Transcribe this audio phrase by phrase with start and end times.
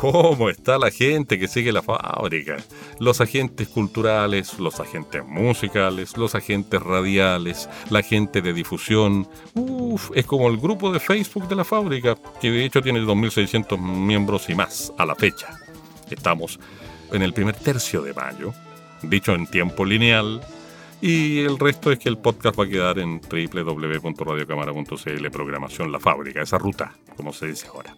[0.00, 2.56] ¿Cómo está la gente que sigue la fábrica?
[2.98, 9.28] Los agentes culturales, los agentes musicales, los agentes radiales, la gente de difusión.
[9.52, 13.78] Uf, es como el grupo de Facebook de la fábrica, que de hecho tiene 2.600
[13.78, 15.48] miembros y más a la fecha.
[16.10, 16.58] Estamos
[17.12, 18.54] en el primer tercio de mayo,
[19.02, 20.40] dicho en tiempo lineal,
[21.02, 26.40] y el resto es que el podcast va a quedar en www.radiocamara.cl, programación La Fábrica,
[26.40, 27.94] esa ruta, como se dice ahora.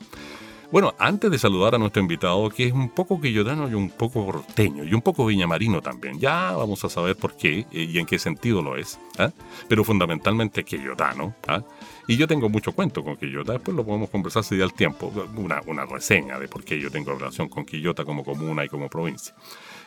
[0.72, 4.24] Bueno, antes de saludar a nuestro invitado, que es un poco quillotano y un poco
[4.24, 8.06] porteño, y un poco viñamarino también, ya vamos a saber por qué eh, y en
[8.06, 9.30] qué sentido lo es, ¿ah?
[9.68, 11.34] pero fundamentalmente quillotano.
[11.46, 11.62] ¿ah?
[12.08, 15.12] Y yo tengo mucho cuento con Quillota, después lo podemos conversar si da el tiempo,
[15.36, 18.88] una, una reseña de por qué yo tengo relación con Quillota como comuna y como
[18.88, 19.34] provincia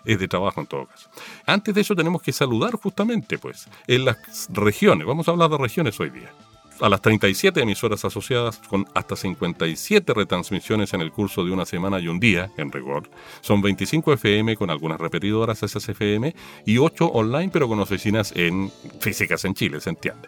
[0.05, 1.09] es de trabajo en todo caso.
[1.47, 4.17] Antes de eso tenemos que saludar justamente, pues, en las
[4.53, 5.07] regiones.
[5.07, 6.31] Vamos a hablar de regiones hoy día
[6.81, 11.99] a las 37 emisoras asociadas con hasta 57 retransmisiones en el curso de una semana
[11.99, 13.09] y un día, en rigor.
[13.41, 19.45] Son 25 FM con algunas repetidoras SSFM y 8 online pero con oficinas en físicas
[19.45, 20.27] en Chile, se entiende.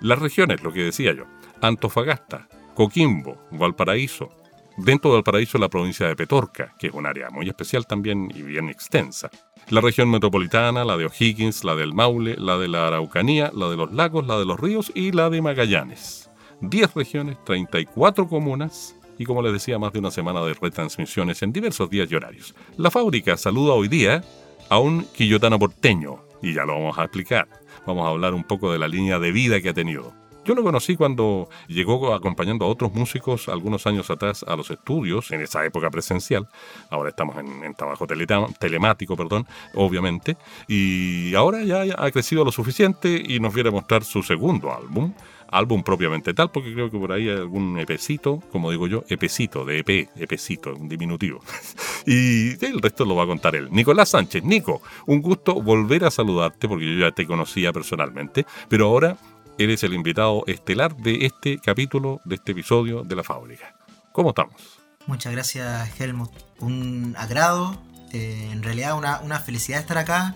[0.00, 1.24] Las regiones, lo que decía yo,
[1.62, 4.28] Antofagasta, Coquimbo, Valparaíso,
[4.76, 8.42] dentro de Valparaíso la provincia de Petorca, que es un área muy especial también y
[8.42, 9.30] bien extensa.
[9.68, 13.76] La región metropolitana, la de O'Higgins, la del Maule, la de la Araucanía, la de
[13.76, 16.30] los lagos, la de los ríos y la de Magallanes.
[16.60, 21.52] 10 regiones, 34 comunas y como les decía, más de una semana de retransmisiones en
[21.52, 22.54] diversos días y horarios.
[22.76, 24.22] La fábrica saluda hoy día
[24.68, 27.48] a un quillotano porteño y ya lo vamos a explicar.
[27.86, 30.12] Vamos a hablar un poco de la línea de vida que ha tenido.
[30.46, 35.32] Yo lo conocí cuando llegó acompañando a otros músicos algunos años atrás a los estudios,
[35.32, 36.46] en esa época presencial.
[36.88, 40.36] Ahora estamos en, trabajo telemático, perdón, obviamente.
[40.68, 45.12] Y ahora ya ha crecido lo suficiente y nos viene a mostrar su segundo álbum
[45.48, 49.64] álbum propiamente tal, porque creo que por ahí hay algún epecito, como digo yo, epecito,
[49.64, 51.40] de EP, epecito, un diminutivo.
[52.06, 53.68] y el resto lo va a contar él.
[53.70, 58.86] Nicolás Sánchez, Nico, un gusto volver a saludarte, porque yo ya te conocía personalmente, pero
[58.86, 59.16] ahora
[59.58, 63.74] eres el invitado estelar de este capítulo, de este episodio de La Fábrica.
[64.12, 64.80] ¿Cómo estamos?
[65.06, 66.30] Muchas gracias, Helmut.
[66.58, 67.80] Un agrado,
[68.12, 70.34] eh, en realidad una, felicidad estar acá,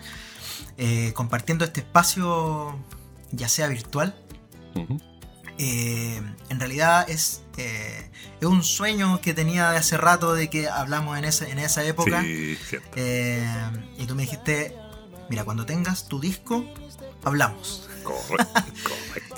[0.79, 2.79] eh, compartiendo este espacio,
[3.33, 4.15] ya sea virtual.
[5.59, 11.19] Eh, en realidad es, es un sueño que tenía de hace rato de que hablamos
[11.19, 12.23] en esa, en esa época.
[12.23, 12.57] Sí,
[13.99, 14.75] y tú me dijiste,
[15.29, 16.65] mira, cuando tengas tu disco,
[17.25, 17.90] hablamos.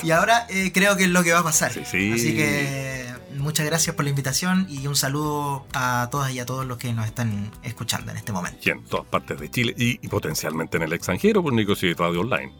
[0.03, 1.71] Y ahora eh, creo que es lo que va a pasar.
[1.71, 6.67] Así que muchas gracias por la invitación y un saludo a todas y a todos
[6.67, 8.59] los que nos están escuchando en este momento.
[8.62, 12.21] Y en todas partes de Chile y, potencialmente en el extranjero por Nico y Radio
[12.21, 12.53] Online.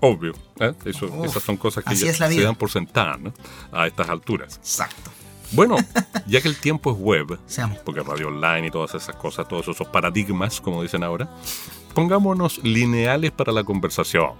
[0.00, 0.74] Obvio, ¿eh?
[0.84, 3.18] Eso, esas son cosas que ya se dan por sentadas
[3.72, 4.56] a estas alturas.
[4.56, 5.10] Exacto.
[5.52, 5.76] Bueno,
[6.26, 7.38] ya que el tiempo es web,
[7.84, 11.30] porque radio online y todas esas cosas, todos esos paradigmas, como dicen ahora,
[11.94, 14.32] pongámonos lineales para la conversación.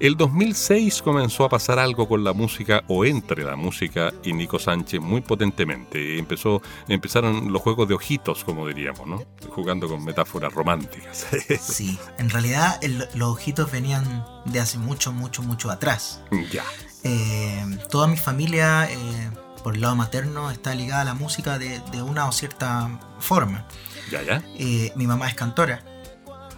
[0.00, 4.58] El 2006 comenzó a pasar algo con la música o entre la música y Nico
[4.58, 6.18] Sánchez muy potentemente.
[6.18, 9.22] Empezó, empezaron los juegos de ojitos, como diríamos, ¿no?
[9.50, 11.26] Jugando con metáforas románticas.
[11.60, 12.80] Sí, en realidad
[13.14, 16.22] los ojitos venían de hace mucho, mucho, mucho atrás.
[16.50, 16.64] Ya.
[17.04, 19.30] Eh, toda mi familia, eh,
[19.62, 23.66] por el lado materno, está ligada a la música de, una o cierta forma.
[24.10, 24.42] Ya, ya.
[24.58, 25.84] Eh, mi mamá es cantora.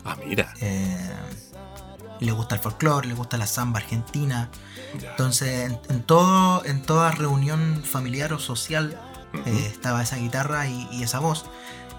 [0.04, 0.54] Ah, mira
[2.22, 4.48] le gusta el folclore, le gusta la samba argentina.
[4.94, 8.98] Entonces, en, todo, en toda reunión familiar o social
[9.46, 11.46] eh, estaba esa guitarra y, esa voz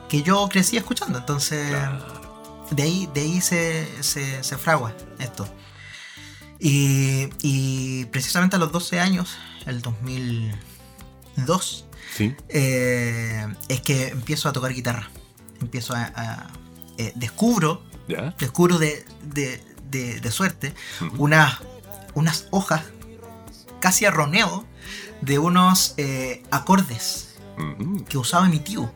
[0.09, 1.19] que yo crecí escuchando.
[1.19, 1.75] Entonces,
[2.71, 5.47] de ahí, de ahí se, se, fragua esto.
[6.59, 11.85] Y, precisamente a los 12 años, el 2002,
[12.49, 15.09] eh, es que empiezo a tocar guitarra.
[15.61, 16.47] Empiezo a.
[16.97, 17.83] Eh, descubro.
[18.37, 19.72] Descubro de, de,
[20.31, 20.73] suerte,
[21.17, 21.59] unas,
[22.13, 22.83] unas hojas
[23.79, 24.65] casi arroneo
[25.19, 27.35] de unos eh, acordes
[28.07, 28.91] que usaba mi tío.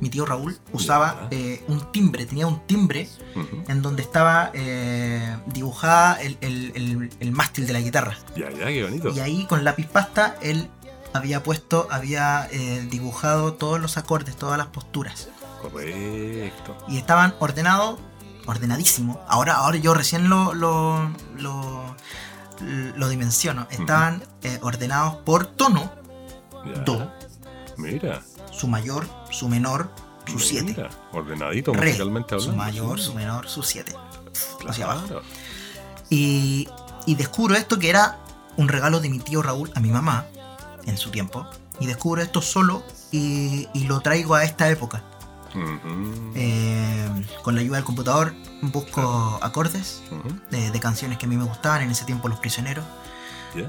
[0.00, 3.08] Mi tío Raúl usaba eh, un timbre, tenía un timbre
[3.68, 8.18] en donde estaba eh, dibujada el, mástil de la guitarra.
[8.36, 9.10] Ya, ya, qué bonito.
[9.10, 10.68] Y ahí con lápiz pasta él
[11.12, 12.48] había puesto, había
[12.90, 15.28] dibujado todos los acordes, todas las posturas.
[15.62, 16.76] Correcto.
[16.88, 18.00] Y estaban ordenados,
[18.46, 19.24] ordenadísimo.
[19.28, 23.66] Ahora, ahora yo recién lo, lo, lo, dimensiono.
[23.70, 25.90] Estaban eh, ordenados por tono.
[26.84, 27.10] Do.
[27.76, 28.22] Mira.
[28.50, 29.90] Su mayor, su menor,
[30.26, 30.88] su 7.
[31.12, 32.52] Ordenadito musicalmente hablando.
[32.52, 33.92] Su mayor, su menor, su 7.
[34.68, 35.20] Hacia abajo.
[36.08, 36.68] Y,
[37.06, 38.18] y descubro esto que era
[38.56, 40.26] un regalo de mi tío Raúl a mi mamá
[40.86, 41.46] en su tiempo.
[41.80, 45.02] Y descubro esto solo y, lo traigo a esta época.
[46.34, 47.08] Eh,
[47.42, 50.02] con la ayuda del computador busco acordes
[50.50, 52.84] de, canciones que a mí me gustaban, en ese tiempo Los Prisioneros,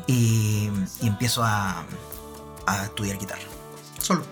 [0.08, 0.70] y,
[1.02, 1.86] empiezo a,
[2.84, 3.44] estudiar guitarra.
[4.00, 4.24] Solo.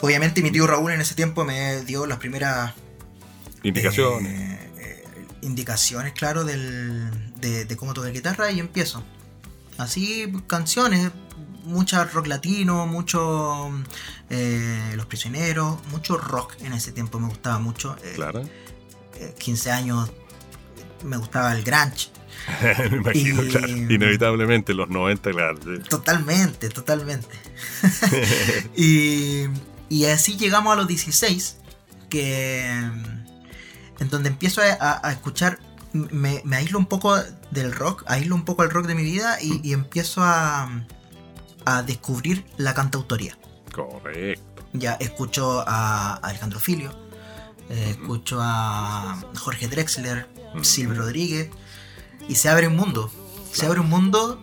[0.00, 2.72] Obviamente mi tío Raúl en ese tiempo me dio las primeras
[3.62, 4.32] indicaciones.
[4.32, 5.04] Eh, eh,
[5.42, 9.04] indicaciones, claro, del, de, de, cómo tocar guitarra y empiezo.
[9.78, 11.10] Así, canciones,
[11.64, 13.70] mucha rock latino, mucho
[14.30, 17.96] eh, Los Prisioneros, mucho rock en ese tiempo me gustaba mucho.
[18.04, 18.42] Eh, claro.
[19.38, 20.10] 15 eh, años
[21.04, 22.10] me gustaba el grunge.
[22.90, 23.68] me imagino, claro.
[23.68, 25.58] Inevitablemente los 90, claro.
[25.88, 27.36] Totalmente, totalmente.
[28.76, 29.44] y,
[29.88, 31.58] y, así llegamos a los 16,
[32.08, 35.60] que en donde empiezo a, escuchar,
[35.92, 37.16] me, me, aíslo un poco
[37.50, 40.68] del rock, aíslo un poco el rock de mi vida y empiezo a,
[41.64, 43.38] a descubrir la cantautoría.
[43.72, 44.64] Correcto.
[44.72, 46.92] Ya escucho a Alejandro Filio,
[47.68, 50.28] eh, escucho a Jorge Drexler,
[50.62, 51.50] Silvio Rodríguez,
[52.28, 53.10] y se abre un mundo.
[53.52, 54.40] Se abre un mundo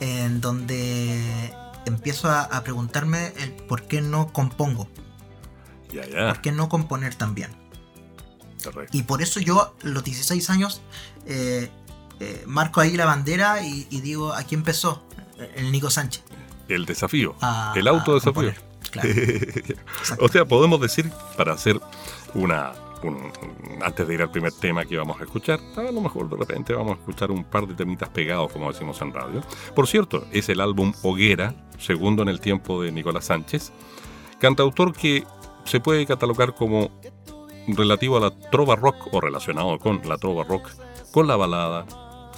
[0.00, 1.54] en donde
[1.86, 4.88] empiezo a, preguntarme el por qué no compongo.
[5.92, 6.28] Ya, ya.
[6.28, 7.50] ¿Por qué no componer también?
[8.62, 8.96] Correcto.
[8.96, 10.82] Y por eso yo, los 16 años,
[11.26, 11.70] eh,
[12.20, 15.02] eh, marco ahí la bandera y, y, digo, aquí empezó
[15.56, 16.24] el Nico Sánchez.
[16.68, 17.34] El desafío,
[17.74, 18.52] el autodesafío.
[20.18, 21.80] o sea, podemos decir, para hacer
[22.34, 22.72] una,
[23.82, 26.74] antes de ir al primer tema que vamos a escuchar, a lo mejor de repente
[26.74, 29.42] vamos a escuchar un par de temitas pegados, como decimos en radio.
[29.74, 33.72] Por cierto, es el álbum Hoguera, segundo en el tiempo de Nicolás Sánchez,
[34.38, 35.24] cantautor que
[35.64, 36.90] se puede catalogar como
[37.68, 40.68] relativo a la trova rock o relacionado con la trova rock,
[41.12, 41.86] con la balada,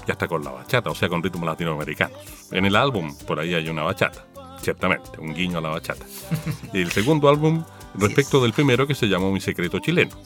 [0.07, 2.19] ya está con la bachata, o sea, con ritmos latinoamericanos.
[2.51, 4.25] En el álbum, por ahí hay una bachata,
[4.61, 6.05] ciertamente, un guiño a la bachata.
[6.73, 7.65] Y el segundo álbum,
[7.95, 10.17] respecto del primero, que se llamó Mi Secreto Chileno.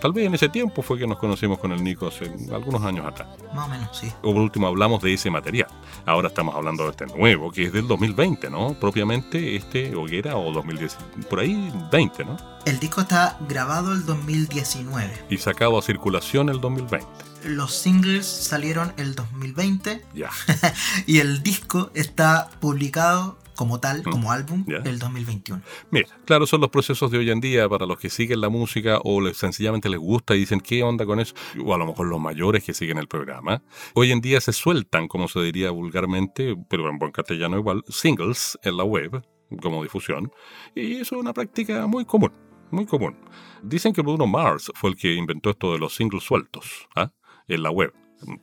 [0.00, 3.06] Tal vez en ese tiempo fue que nos conocimos con el Nico hace algunos años
[3.06, 3.28] atrás.
[3.54, 4.12] Más o menos, sí.
[4.22, 5.68] O por último hablamos de ese material.
[6.04, 8.74] Ahora estamos hablando de este nuevo, que es del 2020, ¿no?
[8.78, 10.96] Propiamente este Hoguera o 2010,
[11.28, 12.36] por ahí 20, ¿no?
[12.66, 15.26] El disco está grabado el 2019.
[15.30, 17.06] Y sacado a circulación el 2020
[17.44, 20.30] los singles salieron el 2020 Ya.
[21.06, 24.10] y el disco está publicado como tal, mm.
[24.10, 25.62] como álbum, el 2021.
[25.90, 29.00] Mira, claro, son los procesos de hoy en día para los que siguen la música
[29.02, 32.06] o les, sencillamente les gusta y dicen qué onda con eso, o a lo mejor
[32.06, 33.62] los mayores que siguen el programa.
[33.94, 38.58] Hoy en día se sueltan, como se diría vulgarmente, pero en buen castellano igual, singles
[38.62, 39.22] en la web
[39.62, 40.32] como difusión,
[40.74, 42.32] y eso es una práctica muy común,
[42.70, 43.16] muy común.
[43.62, 46.88] Dicen que Bruno Mars fue el que inventó esto de los singles sueltos.
[46.94, 47.12] ¿ah?
[47.48, 47.92] en la web.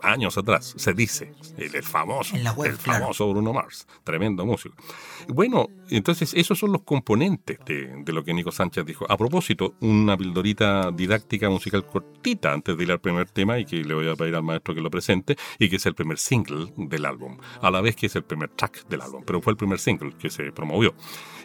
[0.02, 4.76] Años atrás, se dice, el, famoso, el famoso Bruno Mars, tremendo músico.
[5.28, 9.12] Bueno, entonces esos son los componentes de, lo que Nico Sánchez dijo.
[9.12, 13.78] A propósito, una pildorita didáctica musical cortita antes de ir al primer tema y que
[13.84, 16.72] le voy a pedir al maestro que lo presente y que es el primer single
[16.78, 19.58] del álbum, a la vez que es el primer track del álbum, pero fue el
[19.58, 20.94] primer single que se promovió.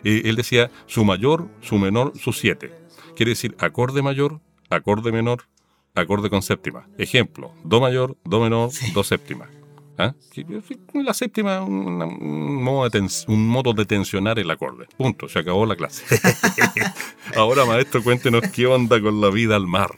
[0.04, 2.72] Eh, él decía su mayor, su menor, su siete.
[3.16, 5.44] Quiere decir acorde mayor, acorde menor,
[5.94, 6.88] acorde con séptima.
[6.98, 9.48] Ejemplo, do mayor, do menor, do séptima.
[9.98, 10.14] ¿Ah?
[10.94, 14.86] La séptima, un, modo de un modo de tensionar el acorde.
[14.96, 16.04] Punto, se acabó la clase.
[17.36, 19.90] Ahora, maestro, cuéntenos qué onda con la vida al mar.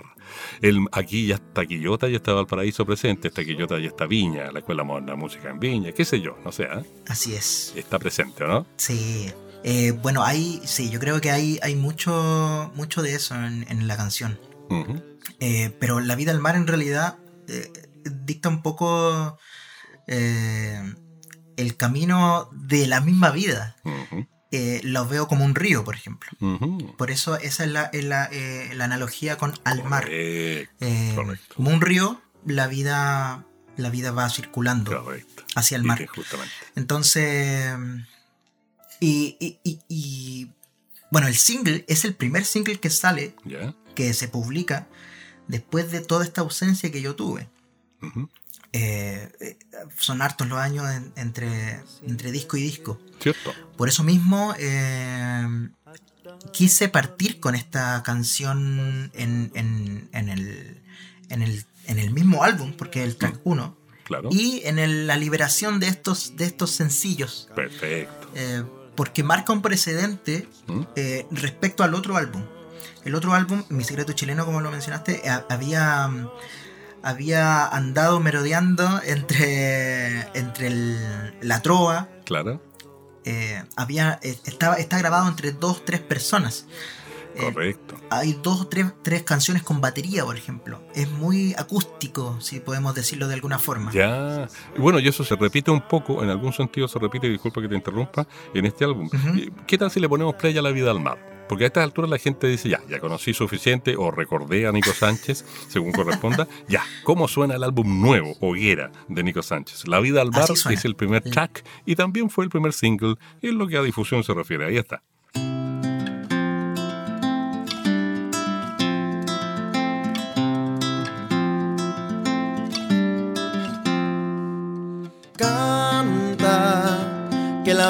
[0.62, 4.61] El, aquí ya está Quillota, ya está Valparaíso presente, está Quillota, ya está Viña, la
[4.61, 6.64] Escuela Moderna de Música en Viña, qué sé yo, no sé.
[6.64, 6.82] ¿ah?
[7.06, 7.75] Así es.
[7.76, 8.66] Está presente, ¿no?
[8.76, 9.30] Sí.
[9.64, 13.97] Eh, bueno, hay, sí, yo creo que hay, hay mucho, mucho de eso en, la
[13.97, 14.38] canción.
[15.40, 17.70] Eh, pero la vida al mar en realidad eh,
[18.24, 19.38] dicta un poco
[20.06, 20.94] eh,
[21.56, 23.76] el camino de la misma vida.
[24.82, 26.30] lo veo como un río, por ejemplo.
[26.96, 30.08] Por eso esa es la, la, analogía con al mar.
[31.54, 33.46] como un río, la vida,
[33.76, 35.06] la vida va circulando
[35.54, 36.08] hacia el mar.
[36.76, 37.74] Entonces,
[39.00, 40.50] y, y,
[41.10, 43.34] bueno, el single es el primer single que sale,
[43.94, 44.88] que se publica
[45.50, 47.49] después de toda esta ausencia que yo tuve.
[48.73, 49.57] eh,
[49.99, 53.00] son hartos los años entre, entre disco y disco.
[53.21, 53.52] Cierto.
[53.76, 54.54] Por eso mismo
[56.52, 60.80] quise partir con esta canción en, en, el,
[61.28, 63.66] en, el, en el mismo álbum, porque es el track 1.
[63.66, 64.28] Mm, claro.
[64.33, 67.49] Y en la liberación de estos, de estos sencillos.
[67.54, 68.30] Perfecto.
[68.35, 68.62] Eh,
[68.95, 70.80] porque marca un precedente ¿Mm?
[70.97, 72.42] eh, respecto al otro álbum.
[73.04, 76.11] El otro álbum, Mi Secreto Chileno, como lo mencionaste, había,
[77.02, 80.71] había andado merodeando entre, entre
[81.40, 82.09] la trova.
[82.25, 82.61] Claro
[83.25, 86.66] eh, había, eh, estaba, está grabado entre dos, tres personas.
[87.37, 87.95] Eh, Correcto.
[88.11, 90.83] hay dos o tres, tres, canciones con batería, por ejemplo.
[90.95, 93.92] Es muy acústico, si podemos decirlo de alguna forma.
[93.92, 94.49] Ya.
[94.76, 97.76] Bueno, y eso se repite un poco, en algún sentido se repite, disculpa que te
[97.76, 99.09] interrumpa, en este álbum.
[99.66, 101.29] ¿Qué tal si le ponemos play a la vida al mar?
[101.50, 104.92] Porque a estas alturas la gente dice, ya, ya conocí suficiente o recordé a Nico
[104.92, 106.47] Sánchez, según corresponda.
[106.69, 109.88] Ya, ¿cómo suena el álbum nuevo, Hoguera, de Nico Sánchez?
[109.88, 113.59] La vida al bar es el primer track y también fue el primer single en
[113.59, 114.66] lo que a difusión se refiere.
[114.66, 115.02] Ahí está.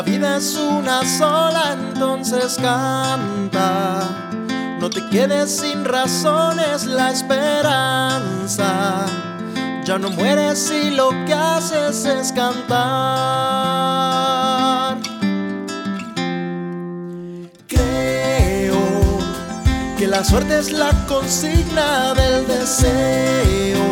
[0.01, 4.01] La vida es una sola, entonces canta.
[4.81, 9.05] No te quedes sin razones, la esperanza.
[9.85, 12.79] Ya no mueres si lo que haces es cantar.
[17.69, 18.81] Creo
[19.99, 23.85] que la suerte es la consigna del deseo.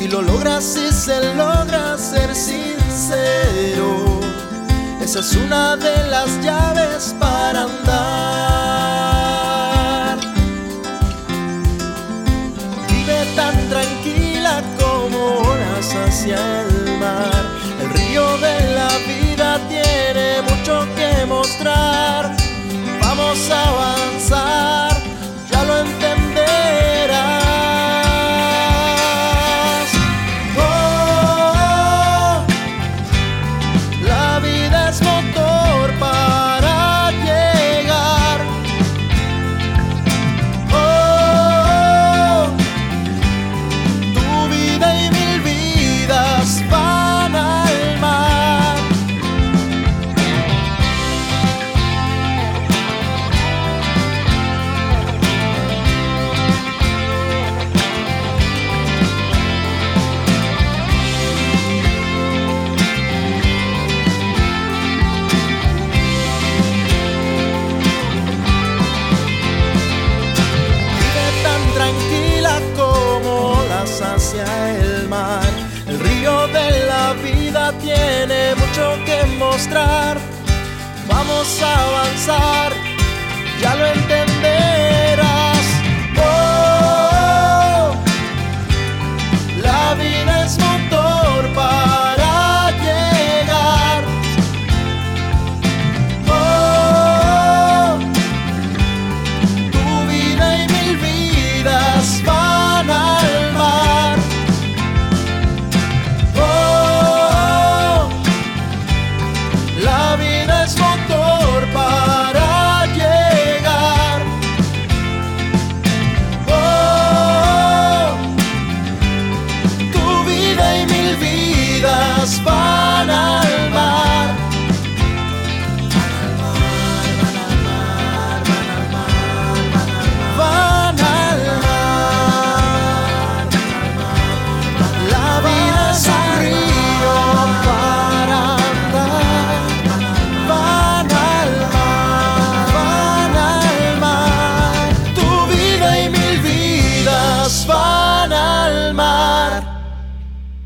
[0.00, 4.13] Y lo logras si se logra ser sincero
[5.04, 8.58] esa es una de las llaves para andar.
[12.88, 17.44] Vive tan tranquila como olas hacia el mar.
[17.82, 22.34] El río de la vida tiene mucho que mostrar.
[23.02, 24.93] Vamos a avanzar,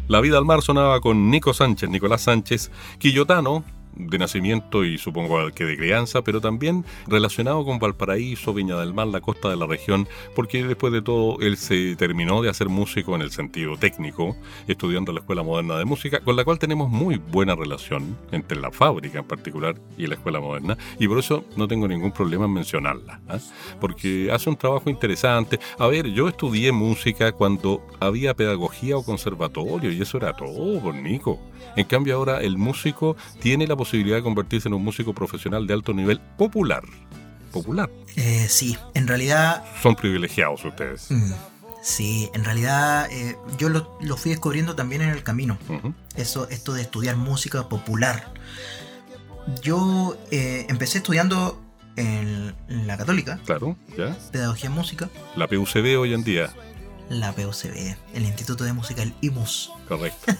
[0.09, 3.63] La vida al mar sonaba con Nico Sánchez, Nicolás Sánchez, quillotano,
[3.95, 9.09] de nacimiento y supongo que de crianza, pero también relacionado con Valparaíso, Viña del Mar,
[9.09, 13.15] la costa de la región, porque después de todo él se terminó de hacer músico
[13.15, 17.17] en el sentido técnico, estudiando la Escuela Moderna de Música, con la cual tenemos muy
[17.17, 21.69] buena relación, entre la fábrica en particular y la Escuela Moderna, y por eso no
[21.69, 23.39] tengo ningún problema en mencionarla, ¿ah?
[23.81, 25.59] porque hace un trabajo interesante.
[25.79, 31.39] A ver, yo estudié música cuando había pedagogía o conservatorio, y eso era todo, Nico.
[31.77, 35.75] En cambio ahora el músico tiene la posibilidad de convertirse en un músico profesional de
[35.75, 36.83] alto nivel popular.
[37.53, 37.91] Popular.
[38.17, 39.65] Eh, sí, en realidad...
[39.83, 41.11] Son privilegiados ustedes.
[41.11, 41.33] Mm,
[41.83, 45.59] Sí, en realidad eh, yo lo, fui descubriendo también en el camino.
[46.17, 48.33] Eso, esto de estudiar música popular.
[49.63, 51.63] Yo eh, empecé estudiando
[51.97, 53.39] en, la católica.
[53.47, 54.17] Claro, ya.
[54.31, 55.09] Pedagogía en música.
[55.37, 56.51] La PUCB hoy en día.
[57.11, 59.73] La PUCB, el Instituto de Música, el IMUS.
[59.89, 60.33] Correcto.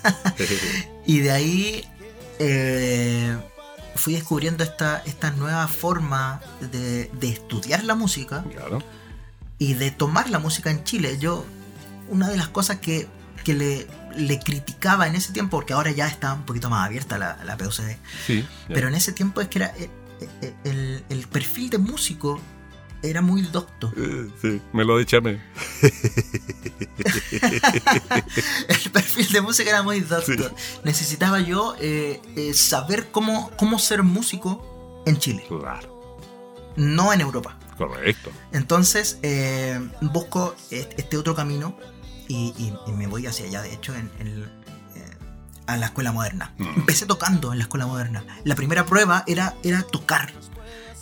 [1.07, 1.85] y de ahí
[2.39, 3.37] eh,
[3.95, 8.45] fui descubriendo esta, esta nueva forma de, de estudiar la música.
[8.55, 8.83] Claro
[9.59, 11.19] y de tomar la música en Chile.
[11.19, 11.45] Yo,
[12.09, 13.09] una de las cosas que,
[13.47, 17.43] le, le, criticaba en ese tiempo, porque ahora ya está un poquito más abierta la,
[17.45, 17.97] la POCD,
[18.27, 19.89] sí, pero en ese tiempo es que era eh,
[20.43, 22.39] eh, el, el, perfil de músico
[23.03, 23.93] era muy docto.
[23.97, 25.07] Eh, sí, me lo mí.
[28.69, 30.51] el perfil de música era muy docto.
[30.85, 31.77] Necesitaba yo
[32.53, 35.45] saber cómo, cómo ser músico en Chile.
[35.49, 36.19] Claro.
[36.77, 37.59] No en Europa.
[37.79, 38.31] Correcto.
[38.53, 41.77] Entonces eh, busco este otro camino
[42.27, 45.17] y, me voy hacia allá, de hecho, en, eh,
[45.67, 46.53] a la escuela moderna.
[46.59, 46.81] Mm.
[46.81, 48.25] Empecé tocando en la escuela moderna.
[48.45, 50.33] La primera prueba era, era tocar,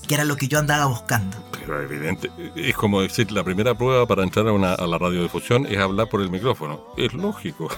[0.06, 1.36] que era lo que yo andaba buscando.
[1.58, 5.66] Pero evidente, es como decir, la primera prueba para entrar a, una, a la radiodifusión
[5.66, 6.86] es hablar por el micrófono.
[6.96, 7.68] Es lógico.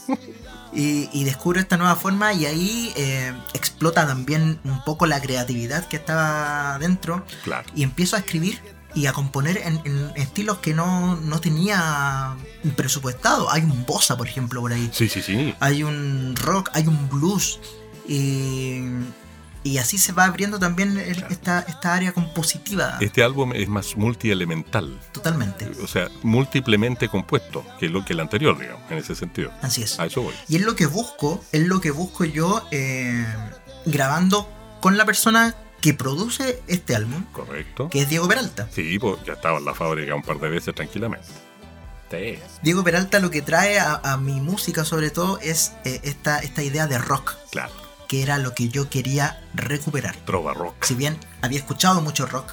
[0.72, 5.96] y, descubro esta nueva forma y ahí eh, explota también un poco la creatividad que
[5.96, 7.24] estaba dentro
[7.74, 8.60] y empiezo a escribir
[8.94, 12.36] y a componer en, estilos que no, no, tenía
[12.76, 13.50] presupuestado.
[13.50, 14.90] Hay un bossa, por ejemplo, por ahí.
[14.92, 15.54] Sí, sí, sí.
[15.60, 17.58] Hay un rock, hay un blues.
[18.06, 18.82] Y
[19.64, 22.98] y así se va abriendo también esta, esta área compositiva.
[23.00, 24.98] Este álbum es más multielemental.
[25.12, 25.70] Totalmente.
[25.82, 29.52] O sea, múltiplemente compuesto, que lo que el anterior, digamos, en ese sentido.
[29.62, 29.98] Así es.
[30.00, 30.34] A eso voy.
[30.48, 33.24] Y es lo que busco, es lo que busco yo eh,
[33.86, 34.48] grabando
[34.80, 37.24] con la persona que produce este álbum.
[37.32, 37.88] Correcto.
[37.88, 38.68] Que es Diego Peralta.
[38.72, 41.26] Sí, pues ya estaba en la fábrica un par de veces tranquilamente.
[42.10, 42.38] Sí.
[42.62, 46.86] Diego Peralta lo que trae a, mi música sobre todo es eh, esta, esta idea
[46.86, 47.34] de rock.
[47.50, 47.81] Claro
[48.12, 50.14] que era lo que yo quería recuperar.
[50.26, 50.84] Trova rock.
[50.84, 52.52] Si bien había escuchado mucho rock,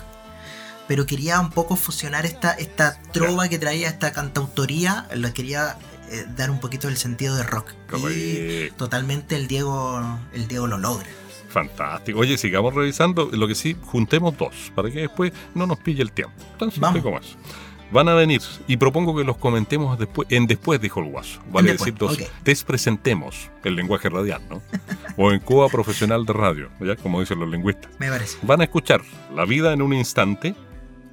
[0.88, 5.76] pero quería un poco fusionar esta, esta trova que traía esta cantautoría, la quería
[6.12, 7.74] eh, dar un poquito el sentido de rock.
[8.10, 11.10] Y totalmente el Diego, el Diego lo logra.
[11.50, 12.20] Fantástico.
[12.20, 13.30] Oye, sigamos revisando.
[13.34, 16.42] Lo que sí, juntemos dos, para que después no nos pille el tiempo.
[16.58, 17.36] Tan simple como es.
[17.92, 21.42] Van a venir y propongo que los comentemos después, en después, dijo el guaso.
[21.52, 24.62] Vale decir, dos, despresentemos el lenguaje radial, ¿no?
[25.18, 26.96] o en Cuba profesional de radio, ¿ya?
[26.96, 27.92] Como dicen los lingüistas.
[28.00, 28.38] Me parece.
[28.44, 29.02] Van a escuchar
[29.36, 30.56] La vida en un instante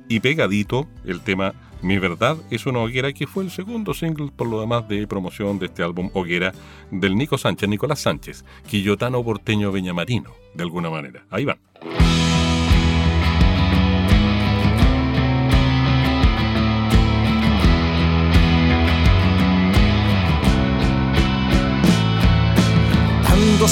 [0.09, 4.47] y pegadito el tema Mi verdad es una hoguera, que fue el segundo single por
[4.47, 6.53] lo demás de promoción de este álbum Hoguera
[6.91, 11.25] del Nico Sánchez, Nicolás Sánchez, quillotano porteño veñamarino, de alguna manera.
[11.31, 11.59] Ahí van.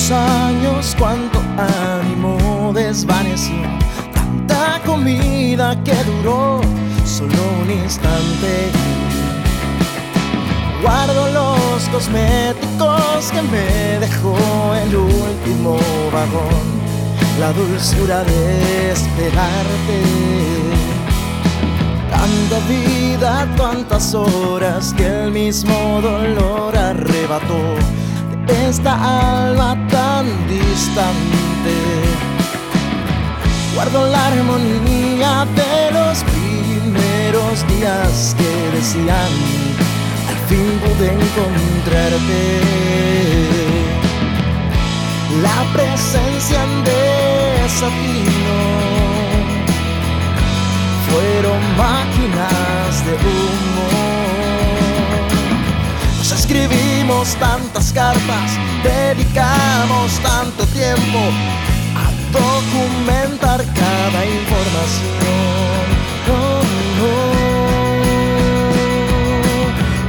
[0.07, 3.57] Tantos años, cuánto ánimo desvaneció,
[4.13, 6.61] tanta comida que duró
[7.07, 8.71] solo un instante.
[10.83, 14.37] Guardo los cosméticos que me dejó
[14.75, 15.79] el último
[16.13, 16.67] vagón,
[17.41, 20.03] la dulzura de esperarte.
[22.11, 27.77] Tanta vida, tantas horas que el mismo dolor arrebató
[28.49, 28.95] esta
[29.47, 31.77] alma tan distante.
[33.75, 39.33] Guardo la armonía de los primeros días que decían,
[40.29, 42.61] al fin pude encontrarte.
[45.43, 47.25] La presencia de
[47.63, 48.57] desafío
[51.09, 54.04] fueron máquinas de humo
[56.35, 61.19] escribimos tantas cartas, dedicamos tanto tiempo
[61.95, 65.85] a documentar cada información.
[66.29, 66.61] Oh,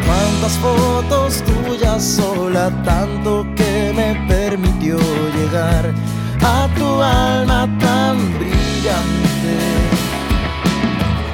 [0.05, 4.97] Cuántas fotos tuyas sola, tanto que me permitió
[5.37, 5.93] llegar
[6.41, 9.84] a tu alma tan brillante.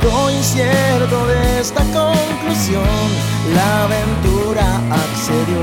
[0.03, 2.83] Lo incierto de esta conclusión
[3.55, 5.61] la aventura accedió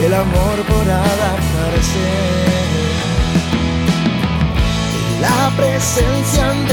[0.00, 2.08] y el amor por adaptarse.
[5.20, 6.66] La presencia en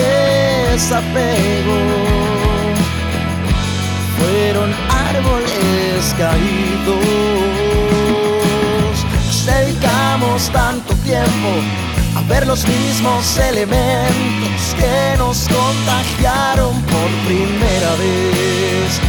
[0.74, 1.80] desapego
[4.18, 4.74] fueron
[5.10, 7.06] árboles caídos.
[9.46, 11.50] Dedicamos tanto tiempo
[12.16, 19.02] a ver los mismos elementos que nos contagiaron por primera vez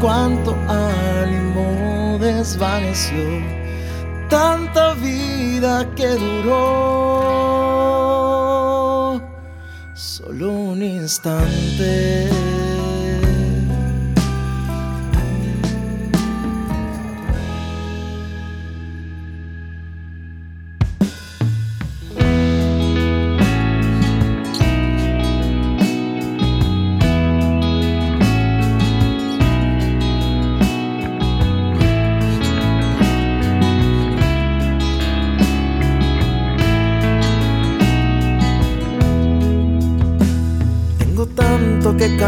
[0.00, 3.24] cuánto ánimo desvaneció,
[4.28, 6.50] tanta vida que duró,
[9.94, 12.49] solo un instante.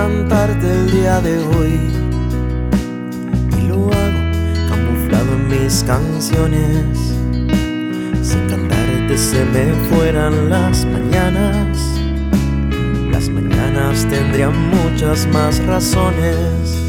[0.03, 1.79] Cantarte el día de hoy.
[3.57, 4.23] Y lo hago
[4.69, 6.99] camuflado en mis canciones.
[8.21, 11.79] Sin cantarte se me fueran las mañanas.
[13.13, 16.82] Las mañanas tendrían muchas más razones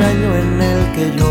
[0.00, 1.30] extraño en el que yo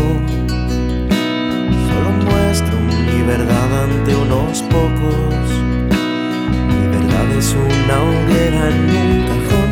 [1.88, 5.44] solo muestro mi verdad ante unos pocos.
[6.68, 9.70] Mi verdad es una hoguera en un cajón.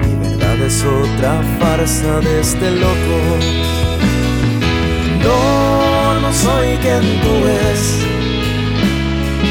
[0.00, 3.18] Mi verdad es otra farsa de este loco.
[5.22, 7.82] No, no soy quien tú ves.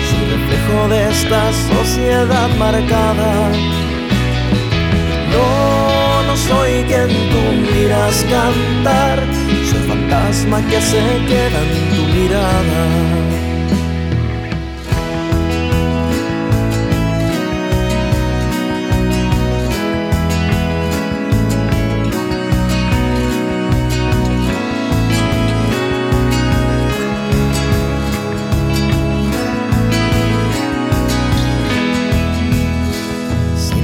[0.09, 3.49] Soy reflejo de esta sociedad marcada.
[5.31, 5.80] No
[6.47, 9.19] soy quien tú miras cantar,
[9.69, 13.21] soy fantasma que se queda en tu mirada.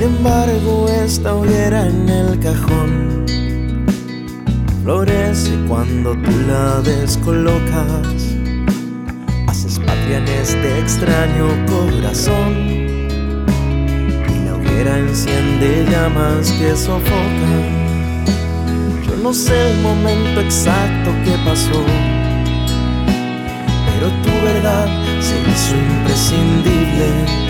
[0.07, 2.26] embargo esta hoguera en el
[4.83, 8.36] florece cuando tú la descolocas.
[9.47, 12.53] Haces patria en este extraño corazón
[14.29, 18.25] y la hoguera enciende llamas que sofocan.
[19.05, 21.83] Yo no sé el momento exacto que pasó,
[23.86, 24.88] pero tu verdad
[25.19, 27.46] se hizo imprescindible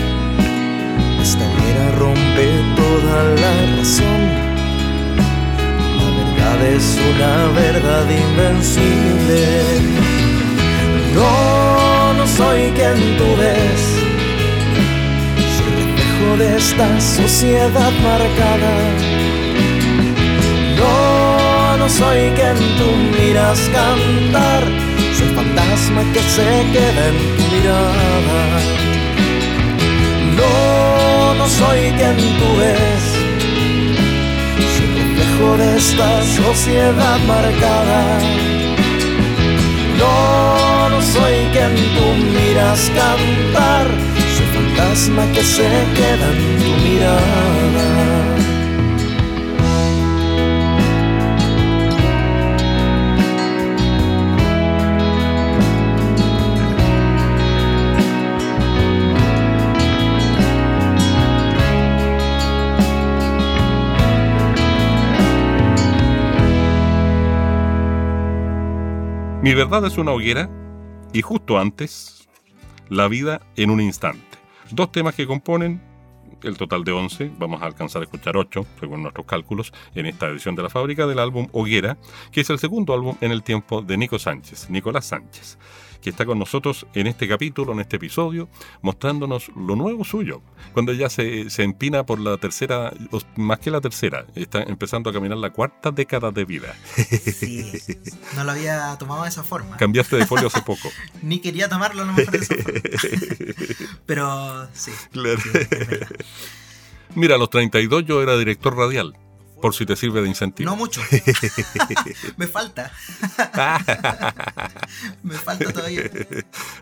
[6.78, 9.40] es una verdad invencible.
[11.14, 13.82] No, no soy quien tú ves.
[15.56, 18.74] Soy reflejo de esta sociedad marcada.
[20.80, 22.88] No, no soy quien tú
[23.18, 24.62] miras cantar.
[25.16, 28.40] Soy fantasma que se queda en tu mirada.
[30.38, 33.17] No, no soy quien tú ves.
[35.38, 38.18] De esta sociedad marcada.
[39.96, 43.86] No, no soy quien tú miras cantar.
[44.36, 48.27] Soy fantasma que se queda en tu mirada.
[69.48, 70.50] Mi verdad es una hoguera
[71.14, 72.28] y justo antes,
[72.90, 74.36] la vida en un instante.
[74.70, 75.80] Dos temas que componen
[76.42, 80.26] el total de 11, vamos a alcanzar a escuchar 8, según nuestros cálculos, en esta
[80.26, 81.96] edición de la fábrica del álbum Hoguera,
[82.30, 85.56] que es el segundo álbum en el tiempo de Nico Sánchez, Nicolás Sánchez
[86.00, 88.48] que está con nosotros en este capítulo, en este episodio,
[88.82, 90.42] mostrándonos lo nuevo suyo.
[90.72, 92.92] Cuando ya se, se empina por la tercera,
[93.36, 96.74] más que la tercera, está empezando a caminar la cuarta década de vida.
[96.94, 97.72] Sí,
[98.36, 99.76] no lo había tomado de esa forma.
[99.76, 100.88] Cambiaste de folio hace poco.
[101.22, 102.80] Ni quería tomarlo a lo mejor de esa forma.
[104.06, 104.92] Pero sí.
[105.12, 105.40] Claro.
[107.14, 109.16] Mira, a los 32 yo era director radial
[109.60, 110.70] Por si te sirve de incentivo.
[110.70, 111.00] No mucho.
[112.36, 112.92] Me falta.
[115.22, 116.02] Me falta todavía.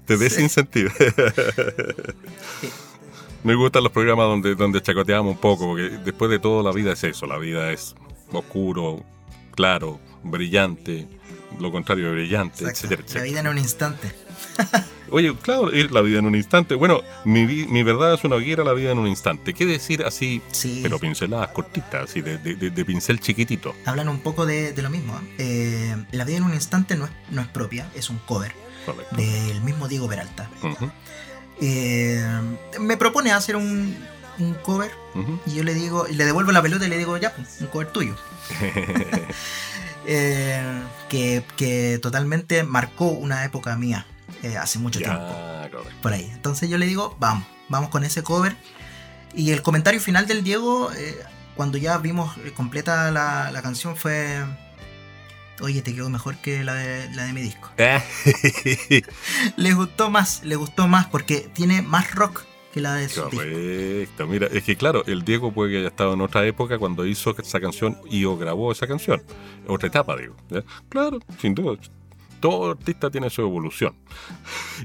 [0.04, 0.90] Te desincentivo.
[3.44, 6.92] Me gustan los programas donde, donde chacoteamos un poco, porque después de todo la vida
[6.92, 7.94] es eso, la vida es
[8.32, 9.04] oscuro,
[9.54, 11.08] claro, brillante,
[11.60, 14.12] lo contrario de brillante, etcétera, La vida en un instante.
[15.11, 16.75] Oye, claro, la vida en un instante.
[16.75, 19.55] Bueno, mi, mi, verdad es una hoguera, la vida en un instante.
[19.55, 20.42] ¿Qué decir así?
[20.51, 20.81] Sí.
[20.83, 23.75] Pero pinceladas cortitas, así de, de, pincel chiquitito.
[23.85, 25.18] Hablan un poco de, lo mismo.
[25.38, 25.94] ¿eh?
[25.94, 25.96] ¿eh?
[26.12, 28.53] la vida en un instante no es, no es propia, es un cover
[29.12, 30.49] del mismo Diego Peralta.
[31.61, 32.25] Eh,
[32.81, 33.96] me propone hacer un,
[34.38, 34.90] un cover
[35.46, 37.92] y yo le digo, le devuelvo la pelota y le digo, ya, pues, un cover
[37.92, 38.16] tuyo.
[41.09, 44.07] Que, que, totalmente marcó una época mía
[44.42, 45.26] eh, hace mucho tiempo.
[46.02, 46.30] Por ahí.
[46.32, 48.56] Entonces yo le digo, vamos, vamos con ese cover.
[49.34, 50.90] Y el comentario final del Diego,
[51.56, 54.42] cuando ya vimos completa la, la canción, fue
[55.60, 57.70] oye, te quedó mejor que la de, la de mi disco.
[59.56, 64.26] le gustó más, le gustó más porque tiene más rock que la de su Correcto,
[64.26, 67.34] mira, es que claro, el Diego puede que haya estado en otra época cuando hizo
[67.38, 69.22] esa canción y o grabó esa canción.
[69.66, 70.36] Otra etapa, digo.
[70.88, 71.78] Claro, sin duda.
[72.48, 73.96] Todo artista tiene su evolución.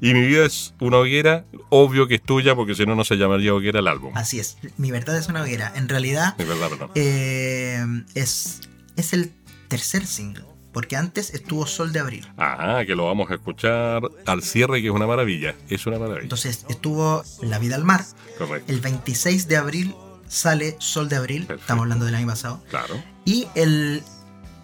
[0.01, 3.17] Y mi vida es una hoguera, obvio que es tuya, porque si no, no se
[3.17, 4.11] llamaría hoguera el álbum.
[4.15, 5.71] Así es, mi verdad es una hoguera.
[5.75, 8.61] En realidad, verdad, eh, es,
[8.95, 9.31] es el
[9.67, 10.43] tercer single
[10.73, 12.27] porque antes estuvo Sol de Abril.
[12.35, 15.53] Ah, que lo vamos a escuchar al cierre, que es una maravilla.
[15.69, 16.23] Es una maravilla.
[16.23, 18.03] Entonces estuvo La vida al mar.
[18.39, 18.71] Correcto.
[18.71, 19.95] El 26 de abril
[20.27, 21.47] sale Sol de Abril.
[21.47, 22.63] Estamos hablando del año pasado.
[22.71, 22.95] Claro.
[23.23, 24.01] Y el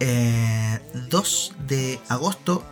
[0.00, 0.80] eh,
[1.66, 2.64] de agosto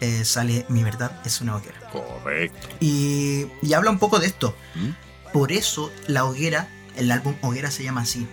[0.00, 1.78] eh, sale Mi verdad es una hoguera.
[1.90, 2.68] Correcto.
[2.80, 4.54] Y, habla un poco de esto.
[4.74, 5.30] ¿Mm?
[5.32, 8.26] Por eso la hoguera, el álbum Hoguera se llama así.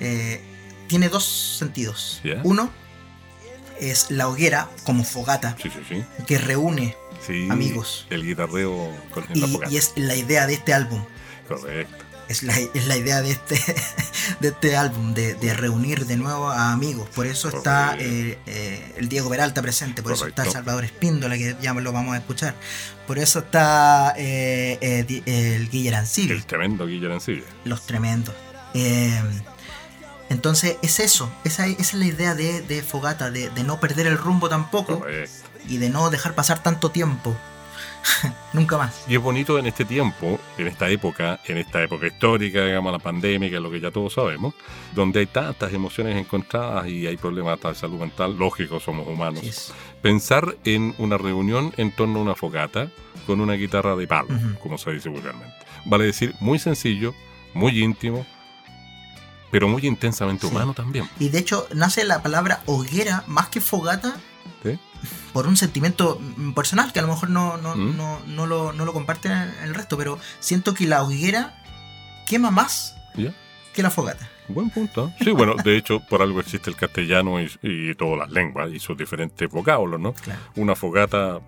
[0.00, 0.40] Eh,
[0.88, 1.24] tiene dos
[1.58, 2.20] sentidos.
[2.42, 2.70] Uno,
[3.80, 5.56] es la hoguera como fogata
[6.26, 6.96] que reúne
[7.50, 8.06] amigos.
[8.10, 11.04] El guitarreo con y, la y es la idea de este álbum.
[11.48, 12.04] Correcto.
[12.32, 13.56] Es la, es la idea de este,
[14.40, 17.06] de este álbum, de, reunir de nuevo a amigos.
[17.10, 21.54] Por eso está eh, eh, el Diego Peralta presente, por eso está Salvador Espíndola, que
[21.60, 22.54] ya lo vamos a escuchar.
[23.06, 24.78] Por eso está eh,
[25.26, 27.20] el Guillermo El tremendo Guillermo
[27.66, 28.34] Los tremendos.
[30.30, 35.04] Entonces es eso, esa, es la idea de, Fogata, de, no perder el rumbo tampoco
[35.68, 37.36] y de no dejar pasar tanto tiempo.
[38.52, 39.04] Nunca más.
[39.08, 42.98] Y es bonito en este tiempo, en esta época, en esta época histórica, digamos, la
[42.98, 44.54] pandemia, que es lo que ya todos sabemos,
[44.94, 49.72] donde hay tantas emociones encontradas y hay problemas de salud mental, lógico, somos humanos.
[50.00, 52.88] Pensar en una reunión en torno a una fogata
[53.26, 54.28] con una guitarra de palo,
[54.60, 55.54] como se dice vulgarmente.
[55.84, 57.14] Vale decir, muy sencillo,
[57.54, 58.26] muy íntimo,
[59.50, 61.08] pero muy intensamente humano también.
[61.18, 64.16] Y de hecho nace la palabra hoguera más que fogata
[65.32, 66.20] por un sentimiento
[66.54, 67.96] personal que a lo mejor no, no, mm.
[67.96, 71.62] no, no, lo, no lo comparten el resto, pero siento que la hoguera
[72.26, 72.96] quema más
[73.74, 74.28] que la fogata.
[74.48, 75.12] Buen punto.
[75.20, 78.96] Sí, bueno, de hecho, por algo existe el castellano y, todas las lenguas y sus
[78.96, 80.14] diferentes vocablos, ¿no?
[80.56, 81.40] Una fogata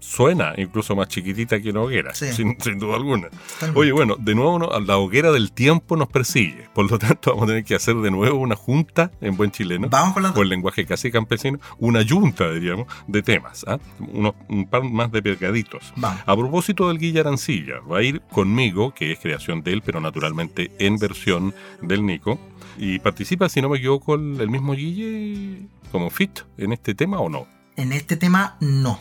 [0.00, 3.28] suena incluso más chiquitita que una hoguera, sin, duda alguna.
[3.74, 7.46] Oye, bueno, de nuevo la hoguera del tiempo nos persigue, por lo tanto vamos a
[7.48, 11.10] tener que hacer de nuevo una junta en buen chileno, vamos con, el lenguaje casi
[11.10, 13.78] campesino, una junta, diríamos, de temas, ¿ah?
[13.98, 15.92] un par más de pegaditos.
[16.26, 20.00] A propósito del Guilla Arancilla, va a ir conmigo, que es creación de él, pero
[20.00, 22.38] naturalmente en versión del Nico,
[22.76, 27.28] y participa, si no me equivoco, el mismo Guille como fit en este tema o
[27.28, 27.46] no.
[27.76, 29.00] En este tema no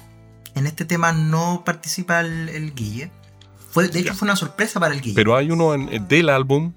[0.58, 3.12] en este tema no participa el, Guille.
[3.70, 5.16] Fue, de hecho, fue una sorpresa para el Guille.
[5.16, 6.74] Pero hay uno en, del álbum.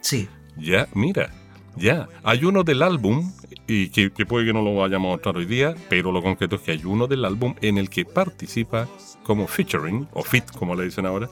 [0.00, 0.28] Sí.
[0.56, 1.30] Ya, mira,
[1.76, 2.08] ya.
[2.22, 3.32] Hay uno del álbum,
[3.66, 6.62] y que, puede que no lo vayamos a mostrar hoy día, pero lo concreto es
[6.62, 8.88] que hay uno del álbum en el que participa
[9.22, 11.28] como featuring, o fit, como le dicen ahora,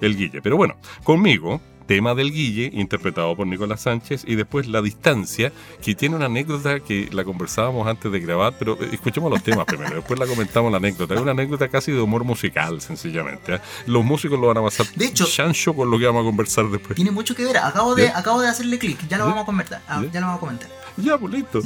[0.00, 0.42] el Guille.
[0.42, 5.94] Pero bueno, conmigo tema del Guille, interpretado por Nicolás Sánchez, y después La Distancia, que
[5.94, 9.94] tiene una anécdota que la conversábamos antes de grabar, pero eh, escuchemos los temas primero,
[9.96, 11.14] después la comentamos la anécdota.
[11.14, 13.54] Es una anécdota casi de humor musical, sencillamente.
[13.54, 13.60] ¿eh?
[13.86, 16.68] Los músicos lo van a pasar de hecho, chancho con lo que vamos a conversar
[16.68, 16.96] después.
[16.96, 19.80] Tiene mucho que ver, acabo de, acabo de hacerle clic, ya lo vamos a comentar.
[19.88, 20.20] Ah, ¿Ya?
[20.20, 20.70] lo vamos a comentar.
[20.96, 21.60] Ya, pues listo.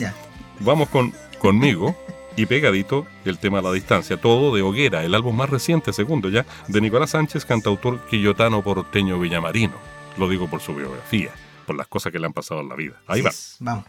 [0.60, 1.96] Vamos con conmigo.
[2.36, 6.28] y pegadito el tema de la distancia, todo de Hoguera, el álbum más reciente, segundo
[6.28, 9.89] ya, de Nicolás Sánchez, cantautor quillotano porteño villamarino.
[10.18, 11.30] Lo digo por su biografía,
[11.66, 13.00] por las cosas que le han pasado en la vida.
[13.06, 13.30] Ahí va.
[13.60, 13.84] Vamos.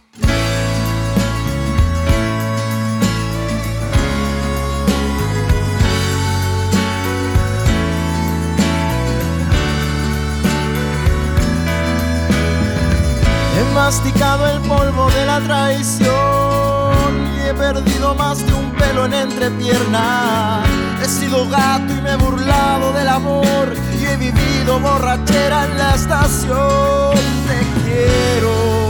[13.73, 16.60] masticado el polvo de la traición
[17.35, 20.63] y he perdido más de un pelo en entrepierna.
[21.01, 25.95] He sido gato y me he burlado del amor y he vivido borrachera en la
[25.95, 27.15] estación.
[27.47, 28.80] Te quiero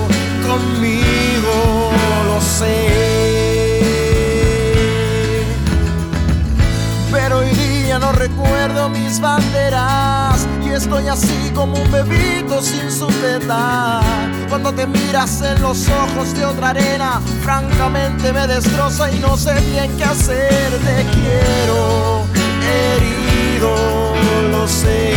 [11.01, 14.01] estoy así como un bebito sin su teta.
[14.49, 19.53] Cuando te miras en los ojos de otra arena, francamente me destroza y no sé
[19.71, 20.69] bien qué hacer.
[20.71, 22.25] Te quiero
[22.61, 24.13] herido,
[24.51, 25.13] lo sé.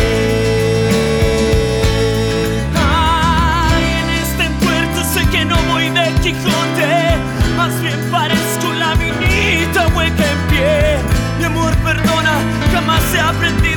[2.75, 7.17] Ay, en este puerto sé que no voy de Quijote,
[7.57, 10.99] más bien parezco la minita hueca en pie.
[11.39, 12.39] Mi amor, perdona,
[12.73, 13.74] jamás he aprendido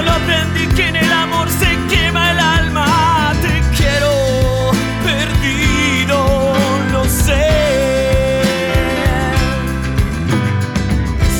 [0.00, 3.34] Solo aprendí que en el amor se quema el alma.
[3.42, 4.70] Te quiero
[5.04, 6.54] perdido,
[6.90, 8.40] lo sé.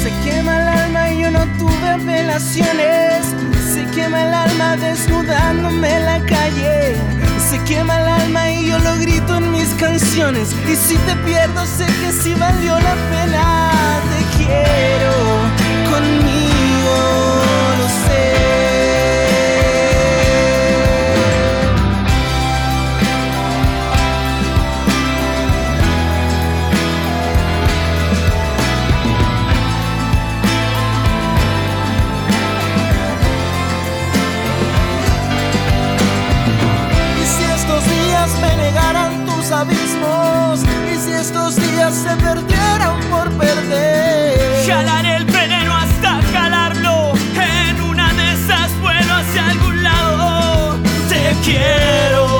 [0.02, 3.24] Se quema el alma y yo no tuve relaciones.
[3.72, 6.96] Se quema el alma desnudándome en la calle.
[7.48, 10.54] Se quema el alma y yo lo grito en mis canciones.
[10.70, 13.70] Y si te pierdo, sé que sí valió la pena.
[14.10, 15.12] Te quiero
[15.90, 17.39] conmigo.
[39.52, 40.60] Abismos
[40.92, 44.64] y si estos días se perdieran por perder.
[44.66, 45.09] Jalaré
[51.42, 52.39] quiero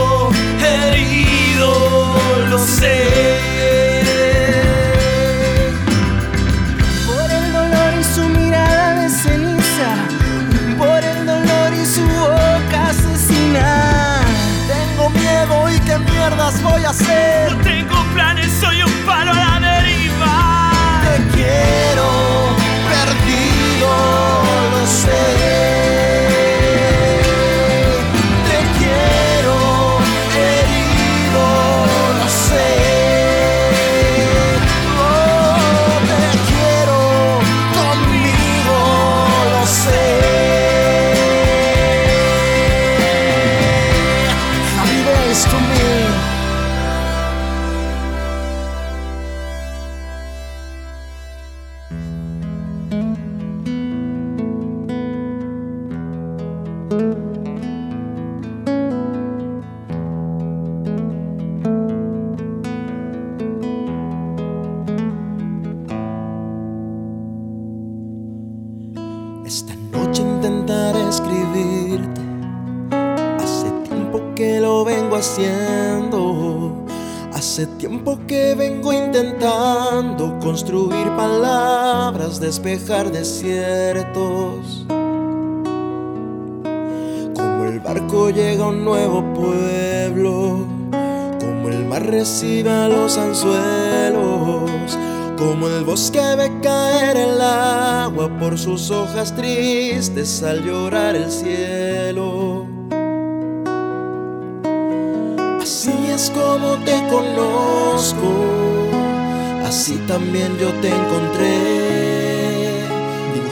[82.61, 84.85] despejar desiertos.
[87.35, 90.67] Como el barco llega a un nuevo pueblo,
[91.41, 94.99] como el mar recibe a los anzuelos,
[95.39, 102.67] como el bosque ve caer el agua por sus hojas tristes al llorar el cielo.
[105.63, 108.35] Así es como te conozco,
[109.65, 112.30] así también yo te encontré.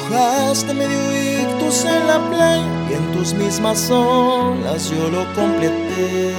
[0.09, 6.35] Dibujaste medio ictus en la playa y en tus mismas olas yo lo completé.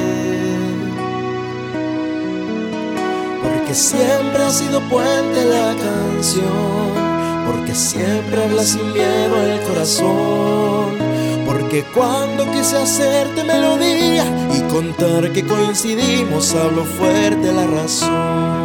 [3.43, 6.95] Porque siempre ha sido puente la canción,
[7.45, 10.97] porque siempre habla sin miedo el corazón.
[11.45, 18.58] Porque cuando quise hacerte melodía y contar que coincidimos, hablo fuerte la razón.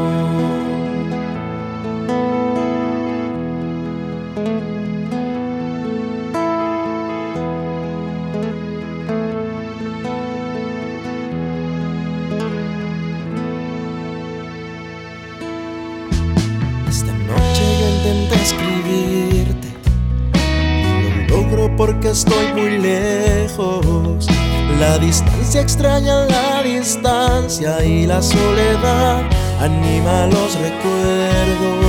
[27.54, 29.22] Distancia y la soledad
[29.60, 31.84] anima los recuerdos.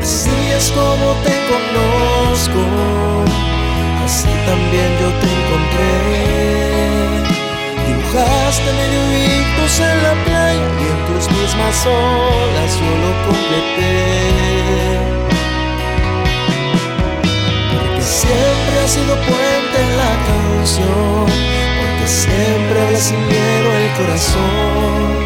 [0.00, 2.62] Así es como te conozco,
[4.04, 5.94] así también yo te encontré.
[7.86, 14.10] Dibujaste medio ictus en la playa y en tus mismas olas yo lo completé.
[18.00, 21.49] Siempre ha sido puente en la canción,
[22.10, 25.24] siempre sin miedo el corazón.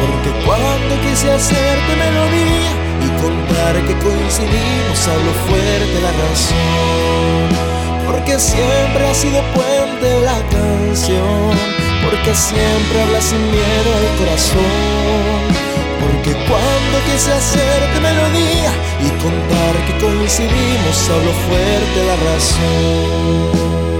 [0.00, 2.72] Porque cuando quise hacerte melodía
[3.04, 7.72] y contar que coincidimos, hablo fuerte la razón
[8.12, 11.50] porque siempre ha sido puente la canción,
[12.04, 15.40] porque siempre habla sin miedo al corazón,
[16.00, 23.91] porque cuando quise hacerte melodía y contar que coincidimos, hablo fuerte la razón.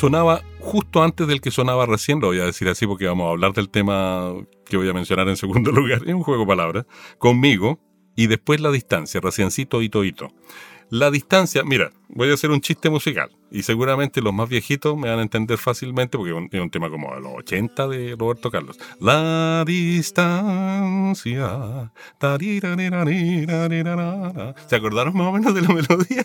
[0.00, 3.30] Sonaba justo antes del que sonaba recién, lo voy a decir así porque vamos a
[3.32, 4.32] hablar del tema
[4.64, 6.86] que voy a mencionar en segundo lugar, es un juego de palabras,
[7.18, 7.78] conmigo,
[8.16, 10.32] y después la distancia, reciencito, hito, hito.
[10.88, 15.08] La distancia, mira, voy a hacer un chiste musical y seguramente los más viejitos me
[15.08, 18.78] van a entender fácilmente porque es un tema como de los 80 de Roberto Carlos.
[19.00, 21.10] La distancia.
[24.66, 26.24] ¿Se acordaron más o menos de la melodía?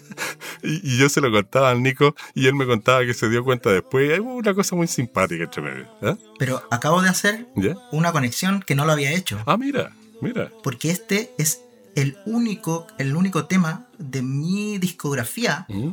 [0.61, 3.71] Y, yo se lo contaba al Nico y él me contaba que se dio cuenta
[3.71, 4.11] después.
[4.11, 5.87] Hay una cosa muy simpática entre medio.
[6.01, 6.15] ¿eh?
[6.37, 7.47] Pero acabo de hacer
[7.91, 9.41] una conexión que no lo había hecho.
[9.45, 10.51] Ah, mira, mira.
[10.63, 11.61] Porque este es
[11.95, 15.91] el único, el único tema de mi discografía ¿Mm?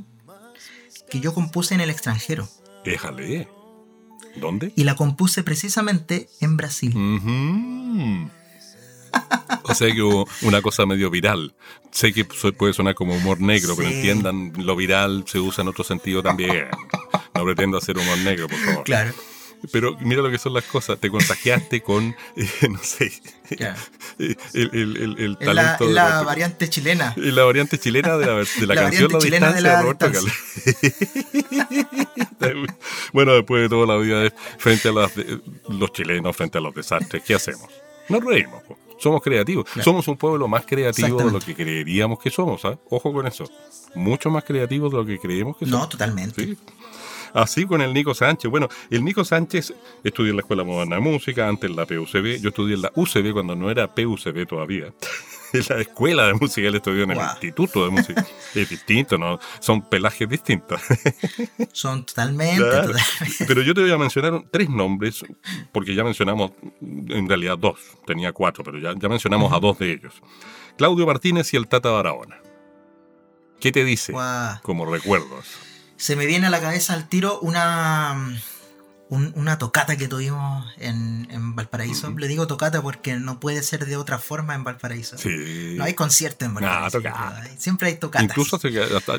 [1.13, 2.49] Que yo compuse en el extranjero.
[2.87, 3.47] Déjale.
[4.37, 4.73] ¿Dónde?
[4.77, 6.95] Y la compuse precisamente en Brasil.
[9.63, 11.55] o sea que hubo una cosa medio viral.
[11.91, 15.85] Sé que puede sonar como humor negro, pero entiendan, lo viral se usa en otro
[15.85, 16.69] sentido también.
[17.35, 18.85] No pretendo hacer humor negro, por favor.
[18.85, 19.13] Claro.
[19.71, 20.99] Pero mira lo que son las cosas.
[20.99, 23.13] Te contagiaste con, eh, no sé,
[24.19, 25.87] el, el, el, talento.
[25.87, 27.15] La, la variante chilena.
[27.17, 30.11] La variante chilena de la, de la, canción La Distancia de, la Roberto
[33.13, 37.35] bueno, después de toda la vida, frente a los chilenos, frente a los desastres, ¿qué
[37.35, 37.69] hacemos?
[38.09, 38.63] Nos reímos.
[38.99, 39.67] Somos creativos.
[39.83, 42.61] Somos un pueblo más creativo de lo que creeríamos que somos.
[42.61, 42.79] ¿sabes?
[42.89, 43.45] Ojo con eso.
[43.95, 45.81] Mucho más creativos de lo que creemos que somos.
[45.81, 46.45] No, totalmente.
[46.45, 46.57] ¿Sí?
[47.35, 48.51] Así con el Nico Sánchez.
[48.51, 49.75] Bueno, el Nico Sánchez
[50.05, 52.41] estudió en la Escuela Moderna de Música, antes en la PUCB.
[52.41, 54.93] Yo estudié en la UCB cuando no era PUCB todavía.
[55.55, 58.27] En la escuela de música, él estudió en el Instituto de Música.
[58.55, 59.39] Es distinto, ¿no?
[59.61, 60.81] Son pelajes distintos.
[61.73, 62.65] Son totalmente,
[63.47, 65.23] Pero yo te voy a mencionar tres nombres,
[65.71, 69.93] porque ya mencionamos, en realidad dos, tenía cuatro, pero ya, ya mencionamos a dos de
[69.93, 70.15] ellos.
[70.79, 72.39] Claudio Martínez y el Tata Barahona.
[73.61, 74.13] ¿Qué te dice
[74.63, 75.72] como recuerdos?
[76.03, 78.37] Se me viene a la cabeza al tiro una,
[79.09, 82.11] una tocata que tuvimos en, Valparaíso.
[82.19, 85.15] Le digo tocata porque no puede ser de otra forma en Valparaíso.
[85.77, 87.01] No hay concierto en Valparaíso.
[87.57, 88.25] siempre hay tocatas.
[88.25, 88.59] Incluso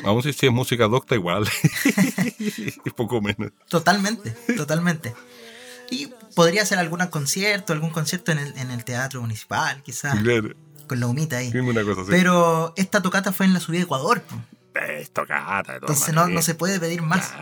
[0.04, 1.50] aún si es música docta igual.
[2.40, 3.54] es poco menos.
[3.70, 5.16] Totalmente, totalmente.
[5.90, 10.20] Y podría ser algún concierto, algún concierto en el, en el teatro municipal, quizás.
[10.86, 11.50] Con la humita ahí.
[12.10, 14.22] Pero esta tocata fue en la subida de Ecuador.
[14.74, 17.32] Entonces no, se puede pedir más.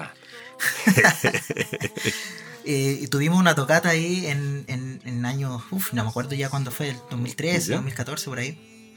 [2.64, 6.70] Eh, y tuvimos una tocata ahí en, en, años, uff, no me acuerdo ya cuándo
[6.70, 8.94] fue, el 2013, 2014, por ahí.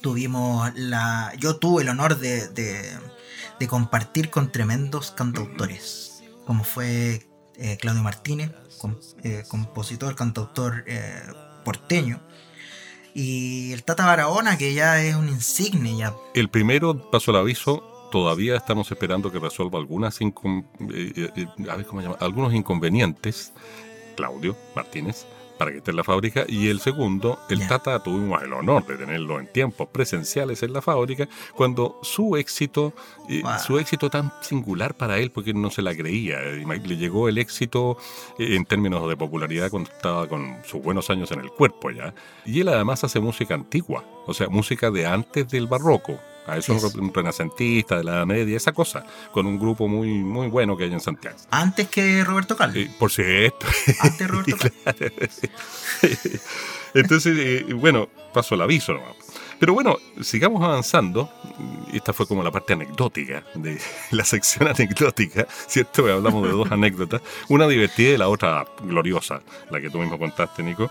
[0.00, 1.30] Tuvimos la.
[1.38, 8.52] Yo tuve el honor de, de, compartir con tremendos cantautores, como fue eh, Claudio Martínez,
[9.22, 10.86] eh, compositor, cantautor
[11.62, 12.23] porteño
[13.14, 16.14] y el Tata Barahona, que ya es un insigne ya.
[16.34, 20.32] El primero, paso el aviso, todavía estamos esperando que resuelva algunas eh,
[20.90, 21.46] eh, eh,
[22.20, 23.52] algunos inconvenientes,
[24.16, 25.26] Claudio Martínez,
[25.58, 26.44] para que esté en la fábrica.
[26.48, 30.82] Y el segundo, el Tata tuvimos el honor de tenerlo en tiempos presenciales en la
[30.82, 32.92] fábrica, cuando su éxito,
[33.28, 37.38] eh, su éxito tan singular para él, porque no se la creía, le llegó el
[37.38, 37.96] éxito
[38.38, 42.14] eh, en términos de popularidad cuando estaba con sus buenos años en el cuerpo ya.
[42.44, 46.74] Y él además hace música antigua, o sea, música de antes del barroco a eso
[46.74, 50.76] es un renacentista de la Edad Media, esa cosa, con un grupo muy, muy bueno
[50.76, 51.36] que hay en Santiago.
[51.50, 52.76] Antes que Roberto Carlos.
[52.76, 53.66] Eh, por cierto.
[54.00, 55.12] Antes Roberto Carlos.
[56.94, 59.23] Entonces, eh, bueno, paso el aviso nomás.
[59.58, 61.30] Pero bueno, sigamos avanzando.
[61.92, 63.80] Esta fue como la parte anecdótica de
[64.10, 66.10] la sección anecdótica, ¿cierto?
[66.12, 70.62] Hablamos de dos anécdotas, una divertida y la otra gloriosa, la que tú mismo contaste,
[70.62, 70.90] Nico.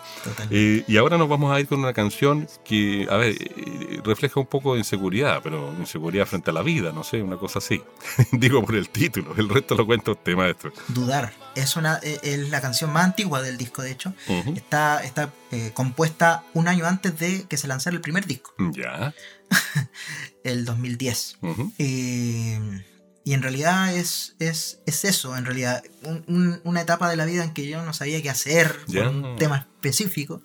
[0.49, 4.39] Eh, y ahora nos vamos a ir con una canción que, a ver, eh, refleja
[4.39, 7.81] un poco de inseguridad, pero inseguridad frente a la vida, no sé, una cosa así.
[8.31, 10.71] Digo por el título, el resto lo cuenta usted, maestro.
[10.87, 11.33] Dudar.
[11.55, 14.13] Es, una, eh, es la canción más antigua del disco, de hecho.
[14.55, 15.31] Está, está
[15.75, 18.53] compuesta un año antes de que se lanzara el primer disco.
[18.71, 19.13] Ya.
[20.43, 21.37] el 2010.
[21.77, 25.83] y en realidad es, es, es eso, en realidad.
[26.27, 30.41] una etapa de la vida en que yo no sabía qué hacer un tema específico.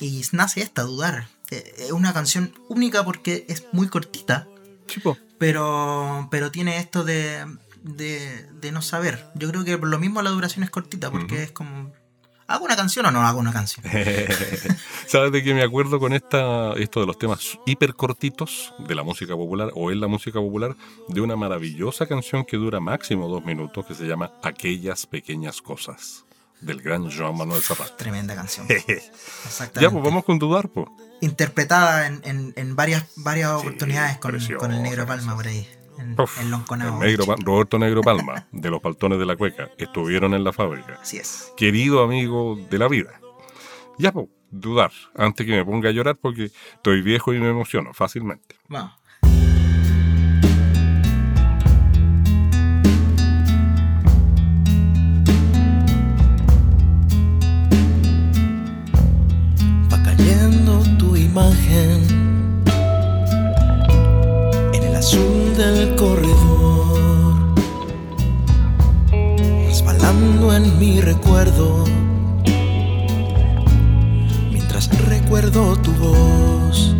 [0.00, 1.28] Y nace esta, Dudar.
[1.50, 4.48] Eh, es una canción única porque es muy cortita.
[5.38, 7.46] Pero, pero tiene esto de,
[7.82, 9.26] de, no saber.
[9.34, 11.92] Yo creo que por lo mismo la duración es cortita porque es como
[12.46, 13.84] ¿Hago una canción o no hago una canción?
[15.06, 19.02] ¿Sabes de qué me acuerdo con esta, esto de los temas hiper cortitos de la
[19.02, 20.76] música popular o en la música popular?
[21.08, 26.24] De una maravillosa canción que dura máximo dos minutos que se llama Aquellas Pequeñas Cosas
[26.60, 27.96] del gran Joan Manuel Zapata.
[27.96, 28.66] Tremenda canción.
[28.68, 29.80] Exactamente.
[29.80, 30.86] Ya, pues vamos con dudar, pues.
[31.20, 35.66] Interpretada en, en, varias, varias oportunidades con, con, el Negro Palma por ahí
[35.98, 36.16] en,
[37.00, 40.98] Negro, Roberto Negro Palma, de los Paltones de la Cueca, estuvieron en la fábrica.
[41.00, 41.52] Así es.
[41.56, 43.20] Querido amigo de la vida.
[43.98, 47.92] Ya, pues, dudar, antes que me ponga a llorar porque estoy viejo y me emociono
[47.92, 48.56] fácilmente.
[48.68, 48.92] Vamos.
[59.92, 62.01] Va cayendo tu imagen
[65.70, 67.36] del corredor,
[69.66, 71.84] resbalando en mi recuerdo,
[74.50, 76.96] mientras recuerdo tu voz,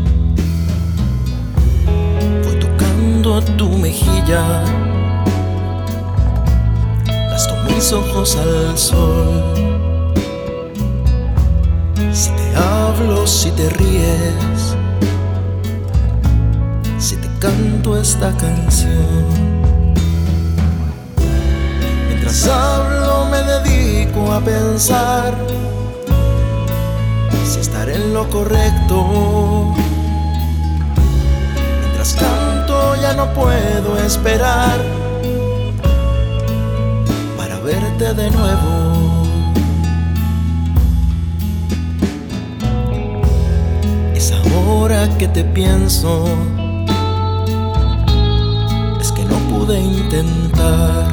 [2.45, 4.63] voy tocando tu mejilla,
[7.31, 9.43] gasto mis ojos al sol.
[12.13, 14.62] Si te hablo, si te ríes
[17.43, 19.27] canto esta canción.
[22.07, 25.35] Mientras hablo me dedico a pensar
[27.45, 29.75] si estaré en lo correcto.
[31.81, 34.79] Mientras canto ya no puedo esperar
[37.37, 39.25] para verte de nuevo.
[44.15, 46.25] Es ahora que te pienso
[49.65, 51.07] pude intentar.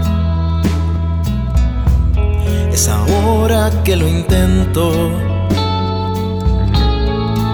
[2.71, 5.11] Es ahora que lo intento,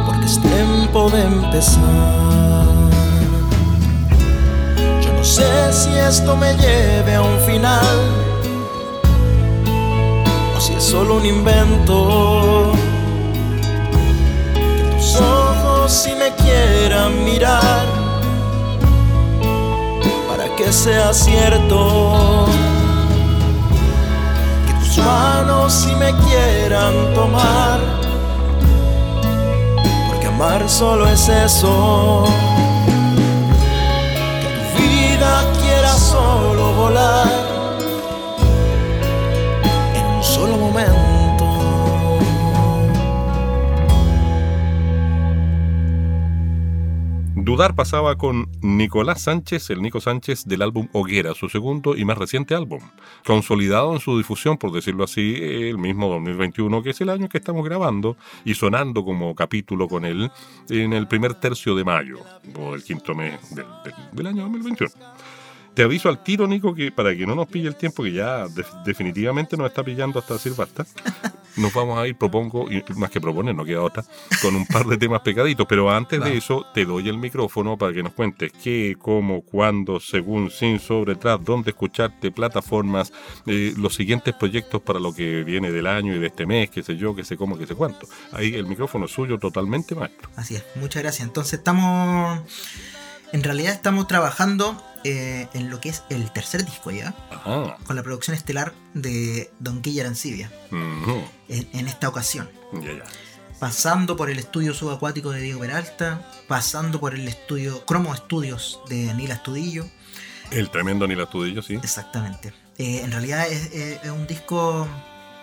[0.06, 1.82] porque es tiempo de empezar.
[5.02, 7.98] Yo no sé si esto me lleve a un final,
[10.56, 12.72] o si es solo un invento.
[14.54, 17.95] Que tus ojos si me quieran mirar
[20.76, 22.46] sea cierto.
[24.68, 27.80] Que tus manos si me quieran tomar.
[30.10, 32.26] Porque amar solo es eso.
[34.42, 37.45] Que tu vida quiera solo volar.
[47.46, 52.18] Dudar pasaba con Nicolás Sánchez, el Nico Sánchez del álbum Hoguera, su segundo y más
[52.18, 52.80] reciente álbum,
[53.24, 57.38] consolidado en su difusión, por decirlo así, el mismo 2021, que es el año que
[57.38, 60.32] estamos grabando, y sonando como capítulo con él
[60.72, 62.18] en el primer tercio de mayo,
[62.58, 63.68] o el quinto mes del,
[64.12, 64.92] del año 2021.
[65.76, 68.48] Te aviso al tiro, Nico, que para que no nos pille el tiempo, que ya
[68.86, 70.86] definitivamente nos está pillando hasta decir basta,
[71.58, 74.06] nos vamos a ir, propongo, y más que proponer, no queda otra,
[74.42, 75.66] con un par de temas pecaditos.
[75.68, 80.00] Pero antes de eso, te doy el micrófono para que nos cuentes qué, cómo, cuándo,
[80.00, 83.12] según, sin, sobre, tras, dónde escucharte, plataformas,
[83.46, 86.84] eh, los siguientes proyectos para lo que viene del año y de este mes, qué
[86.84, 88.08] sé yo, qué sé cómo, qué sé cuánto.
[88.32, 90.30] Ahí el micrófono es suyo totalmente, maestro.
[90.38, 91.28] Así es, muchas gracias.
[91.28, 92.40] Entonces estamos,
[93.36, 97.14] en realidad estamos trabajando eh, en lo que es el tercer disco ya,
[97.44, 102.50] con la producción estelar de Don Quilla Arancibia, en, esta ocasión.
[103.60, 109.14] Pasando por el estudio subacuático de Diego Peralta, pasando por el estudio Cromo Studios de
[109.16, 109.86] Nila Estudillo.
[110.52, 111.76] El tremendo Nila Estudillo, sí.
[111.76, 112.54] Exactamente.
[112.78, 114.88] Eh, en realidad es, un disco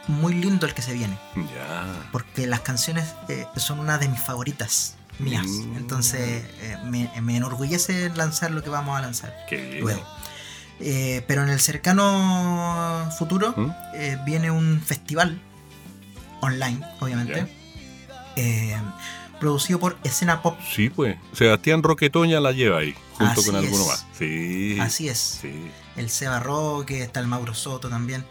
[0.08, 1.18] muy lindo el que se viene.
[1.54, 2.08] Ya.
[2.10, 5.46] Porque las canciones eh, son una de mis favoritas mías.
[5.46, 5.76] Mm.
[5.76, 9.34] Entonces eh, me, enorgullece lanzar lo que vamos a lanzar
[9.80, 10.04] luego.
[10.80, 13.70] Eh, pero en el cercano futuro ¿Mm?
[13.94, 15.40] eh, viene un festival
[16.40, 17.46] online, obviamente.
[19.38, 20.58] producido por Escena Pop.
[20.74, 21.16] Sí, pues.
[21.32, 24.06] Sebastián Roquetoña la lleva ahí, junto con alguno más.
[24.18, 24.78] Sí.
[24.80, 25.40] Así es.
[25.96, 28.24] El Seba Roque, está el Mauro Soto también.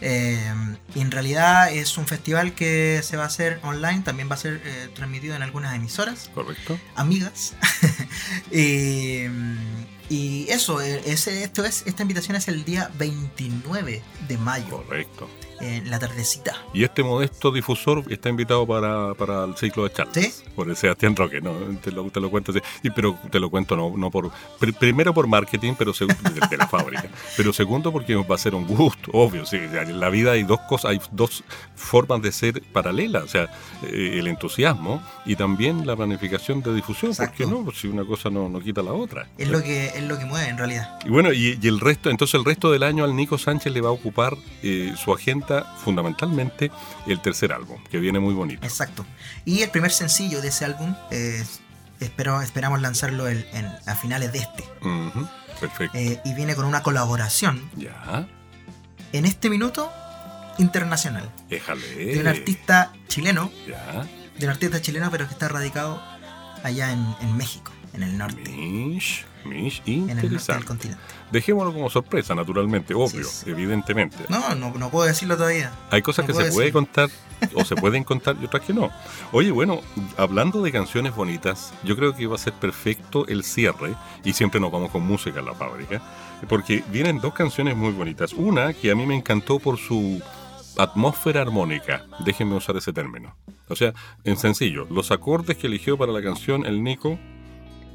[0.00, 0.52] Eh,
[0.94, 4.38] y en realidad es un festival que se va a hacer online, también va a
[4.38, 6.30] ser eh, transmitido en algunas emisoras.
[6.34, 6.78] Correcto.
[6.94, 7.54] Amigas.
[8.50, 9.26] y
[10.48, 14.82] eso, eh, ese, esto es, esta invitación es el día 29 de mayo.
[14.84, 15.28] Correcto
[15.60, 16.54] en la tardecita.
[16.72, 20.14] Y este modesto difusor está invitado para, para el ciclo de charlas.
[20.14, 20.44] ¿Sí?
[20.54, 21.52] Por el Sebastián Roque, ¿no?
[21.82, 22.60] Te lo, te lo cuento así.
[22.82, 24.30] Y, pero te lo cuento no, no por...
[24.78, 27.08] primero por marketing, pero de, la fábrica.
[27.36, 29.44] Pero segundo porque va a ser un gusto, obvio.
[29.46, 31.44] Sí, en la vida hay dos cosas, hay dos
[31.74, 33.24] formas de ser paralelas.
[33.24, 33.44] O sea,
[33.82, 37.14] eh, el entusiasmo y también la planificación de difusión.
[37.14, 37.66] ¿Por qué no?
[37.72, 39.28] Si una cosa no, no quita la otra.
[39.38, 40.98] Es lo, que, es lo que mueve en realidad.
[41.04, 43.88] Y bueno, y, el resto, entonces el resto del año al Nico Sánchez le va
[43.88, 45.12] a ocupar eh, su
[45.84, 46.70] fundamentalmente
[47.06, 48.66] el tercer álbum, que viene muy bonito.
[48.66, 49.04] Exacto.
[49.44, 50.94] Y el primer sencillo de ese álbum,
[52.00, 53.44] espero, esperamos lanzarlo en,
[53.86, 54.64] a finales de este.
[55.60, 55.96] Perfecto.
[55.96, 57.70] Eh, y viene con una colaboración.
[57.76, 58.26] Ya.
[59.12, 59.90] En este minuto,
[60.58, 61.30] internacional.
[61.48, 61.86] Déjale.
[61.86, 63.50] De un artista chileno.
[63.66, 64.06] Ya.
[64.38, 66.02] De un artista chileno, pero que está radicado
[66.62, 68.50] allá en, México, en el norte.
[68.50, 70.88] Mish, mish, interesante.
[70.88, 70.96] Del.
[71.30, 74.16] Dejémoslo como sorpresa, naturalmente, obvio, evidentemente.
[74.28, 75.72] No, no, puedo decirlo todavía.
[75.90, 77.10] Hay cosas que se puede contar
[77.54, 78.90] o se pueden contar y otras que no.
[79.32, 79.80] Oye, bueno,
[80.16, 83.94] hablando de canciones bonitas, yo creo que va a ser perfecto el cierre
[84.24, 86.00] y siempre nos vamos con música en la fábrica,
[86.48, 88.32] porque vienen dos canciones muy bonitas.
[88.32, 90.22] Una que a mí me encantó por su
[90.76, 93.34] atmósfera armónica, déjenme usar ese término.
[93.68, 93.92] O sea,
[94.24, 97.18] en sencillo, los acordes que eligió para la canción el Nico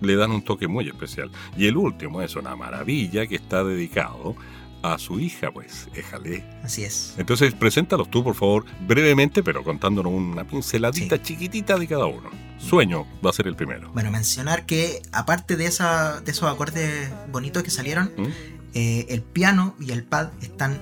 [0.02, 1.32] le dan un toque muy especial.
[1.58, 4.36] Y el último es una maravilla que está dedicado
[4.84, 6.44] a su hija, pues, éjale.
[6.64, 7.14] Así es.
[7.18, 12.30] Entonces, preséntalos tú, por favor, brevemente, pero contándonos una pinceladita chiquitita de cada uno.
[12.58, 13.92] Sueño va a ser el primero.
[13.94, 18.26] Bueno, mencionar que aparte de, esa, de esos acordes bonitos que salieron, ¿Mm?
[18.74, 20.80] eh, el piano y el pad están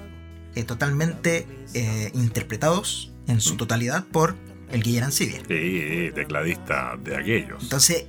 [0.55, 3.57] eh, totalmente eh, interpretados en su ¿Mm?
[3.57, 4.35] totalidad por
[4.71, 5.41] el Guillermo Civil.
[5.47, 7.63] Sí, tecladista de aquellos.
[7.63, 8.05] Entonces,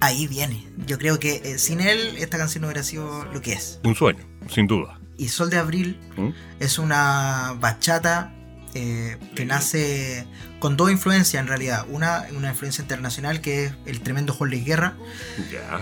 [0.00, 0.66] ahí viene.
[0.86, 3.80] Yo creo que eh, sin él esta canción no hubiera sido lo que es.
[3.84, 4.98] Un sueño, sin duda.
[5.16, 6.30] Y Sol de Abril ¿Mm?
[6.58, 8.32] es una bachata
[8.74, 10.26] eh, que nace
[10.58, 11.86] con dos influencias en realidad.
[11.90, 14.96] Una, una influencia internacional que es el tremendo Jorge Guerra.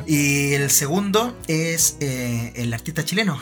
[0.07, 3.41] Y el segundo es eh, el artista chileno,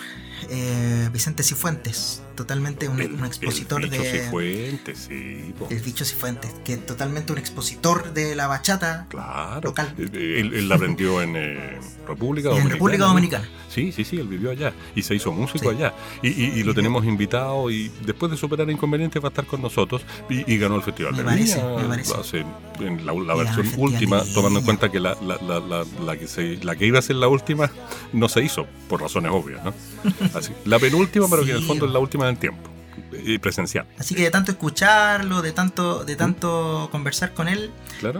[1.13, 3.99] Vicente Cifuentes totalmente un, expositor el de.
[3.99, 5.55] Cifuentes, sí.
[5.71, 9.63] El bicho Cifuentes, que es totalmente un expositor de la bachata claro.
[9.63, 9.95] local.
[9.99, 12.65] Él, la aprendió en eh, República Dominicana.
[12.65, 13.49] En República Dominicana.
[13.77, 15.93] Sí, sí, sí, él vivió allá y se hizo músico allá.
[16.23, 20.57] Y, lo tenemos invitado y después de superar inconvenientes va a estar con nosotros y,
[20.57, 22.45] ganó el Festival me de parece, Me parece.
[22.81, 25.15] en la, versión última, tomando en cuenta que la,
[26.19, 27.71] que se, la que iba a ser la última
[28.15, 29.75] no se hizo, por razones obvias, ¿no?
[30.35, 30.53] Así.
[30.65, 32.77] La penúltima, pero que en el fondo es la última del tiempo
[33.13, 33.87] y presencial.
[33.99, 37.71] Así que de tanto escucharlo, de tanto, de tanto conversar con él,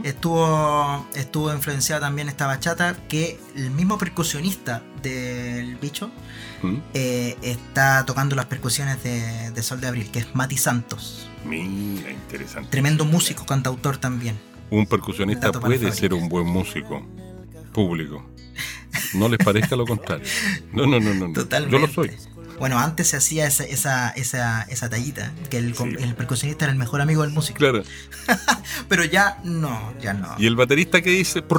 [0.05, 6.11] estuvo, estuvo influenciado también esta bachata que el mismo percusionista del bicho
[6.95, 11.29] eh, está tocando las percusiones de, Sol de Abril, que es Mati Santos.
[11.45, 12.71] Mira, interesante.
[12.71, 14.39] Tremendo músico, cantautor también.
[14.71, 17.07] Un percusionista puede ser un buen músico
[17.73, 18.25] público.
[19.15, 20.27] No les parezca lo contrario.
[20.73, 21.33] No, no, no, no.
[21.33, 21.77] Totalmente.
[21.77, 22.11] Yo lo soy.
[22.59, 26.79] Bueno, antes se hacía esa, esa, esa, esa tallita, que el, el, percusionista era el
[26.79, 27.59] mejor amigo del músico.
[27.59, 27.83] Claro.
[28.89, 30.35] Pero ya no, ya no.
[30.39, 31.45] ¿Y el baterista que dice?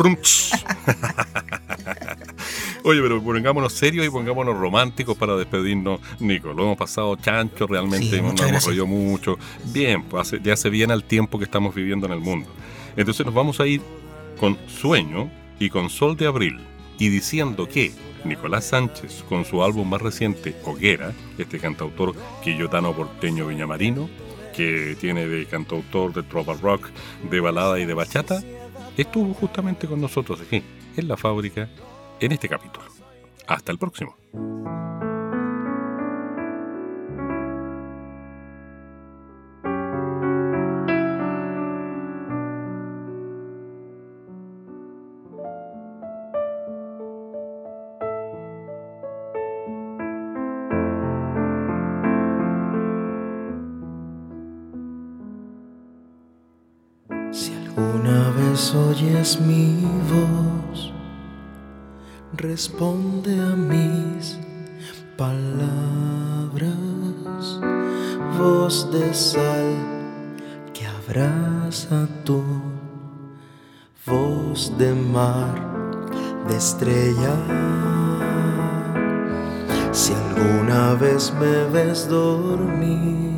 [2.83, 6.53] Oye, pero pongámonos serios y pongámonos románticos para despedirnos, Nico.
[6.53, 9.37] Lo hemos pasado chancho realmente, nos hemos reído mucho.
[9.65, 12.49] Bien, pues ya se viene al tiempo que estamos viviendo en el mundo.
[12.95, 13.81] Entonces nos vamos a ir
[14.39, 15.29] con Sueño
[15.59, 16.61] y con Sol de Abril
[16.99, 17.91] y diciendo que
[18.23, 24.09] Nicolás Sánchez, con su álbum más reciente, Hoguera, este cantautor quillotano porteño viñamarino,
[24.55, 26.89] que tiene de cantautor de trova rock,
[27.29, 28.41] de balada y de bachata,
[28.97, 30.63] estuvo justamente con nosotros aquí,
[30.95, 31.69] en la fábrica,
[32.19, 32.87] en este capítulo.
[33.47, 34.15] Hasta el próximo.
[58.67, 60.91] Vez oyes mi voz,
[62.33, 64.37] responde a mis
[65.15, 66.67] palabras,
[68.37, 69.73] voz de sal
[70.73, 72.43] que abraza tu
[74.05, 75.55] voz de mar,
[76.47, 77.35] de estrella.
[79.91, 83.37] Si alguna vez me ves dormir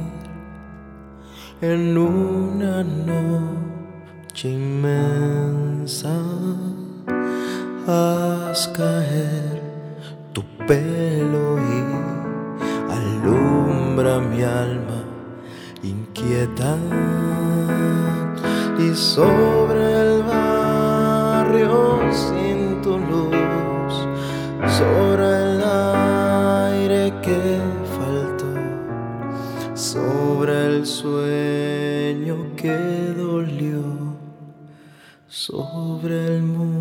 [1.61, 3.78] en una noche
[4.47, 6.15] inmensa,
[7.87, 9.61] haz caer
[10.33, 11.79] tu pelo y
[12.91, 15.03] alumbra mi alma
[15.83, 16.77] inquieta.
[18.77, 23.93] Y sobre el barrio sin tu luz,
[24.77, 27.59] sobre el aire que
[27.97, 28.53] faltó,
[29.75, 32.99] sobre el sueño que
[35.50, 36.78] sobre el mundo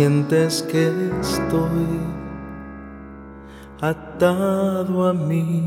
[0.00, 0.84] sientes que
[1.20, 2.00] estoy
[3.82, 5.62] atado a mi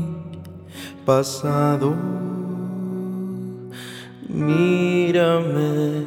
[1.06, 1.94] pasado.
[4.28, 6.04] Mírame,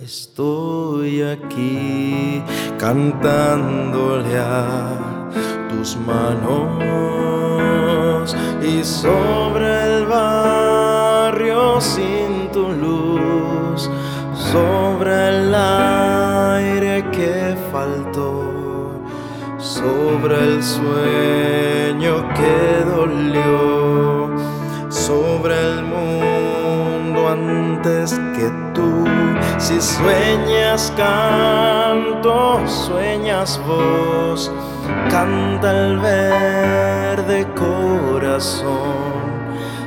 [0.00, 2.42] estoy aquí
[2.78, 4.96] cantándole a
[5.68, 6.74] tus manos
[8.62, 13.90] y sobre el barrio sin tu luz,
[14.50, 15.52] sobre el
[19.86, 24.30] sobre el sueño que dolió,
[24.88, 29.04] sobre el mundo antes que tú.
[29.58, 34.50] Si sueñas canto, sueñas voz,
[35.08, 39.06] canta el verde corazón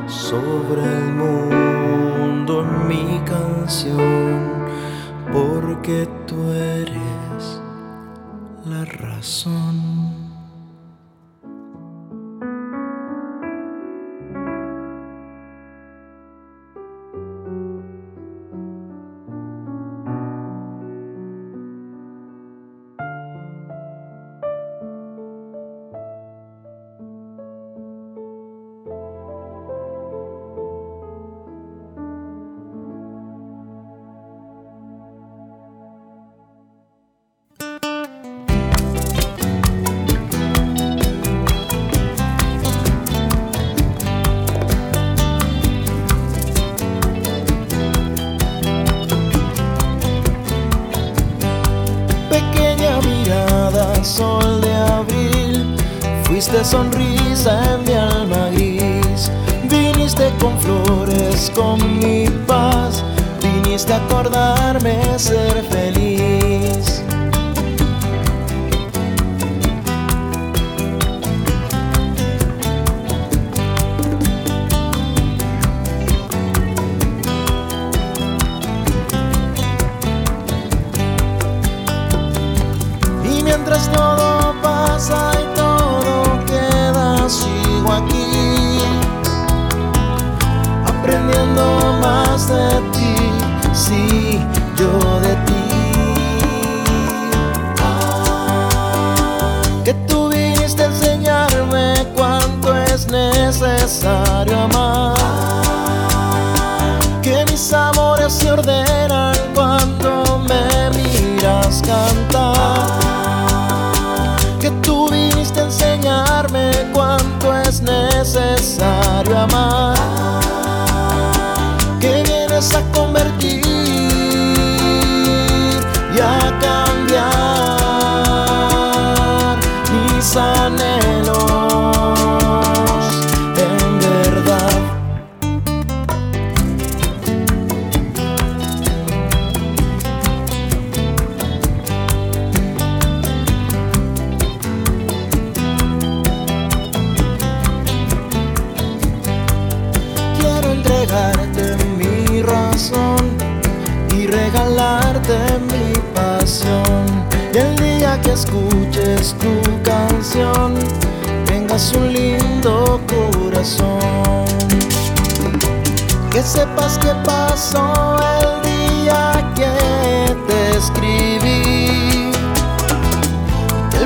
[0.08, 4.70] sobre el mundo mi canción
[5.34, 7.62] porque tú eres
[8.66, 9.79] la razón.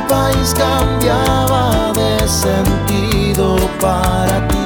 [0.08, 4.58] País cambiaba de sentido para ti.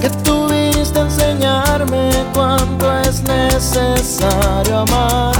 [0.00, 5.34] Que tú viniste a enseñarme cuánto es necesario amar.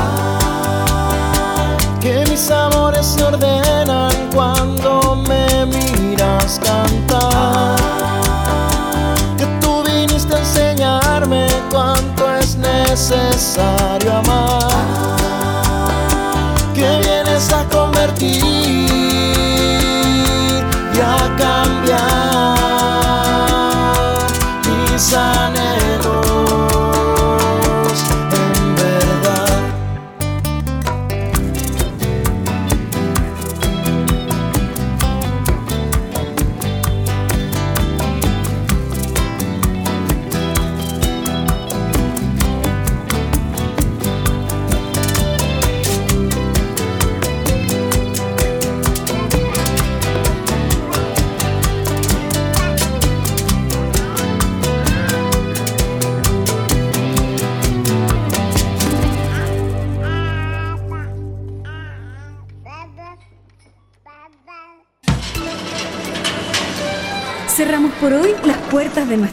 [2.00, 7.76] Que mis amores se ordenan cuando me miras cantar.
[9.36, 14.77] Que tú viniste a enseñarme cuánto es necesario amar.
[17.98, 18.67] Convertir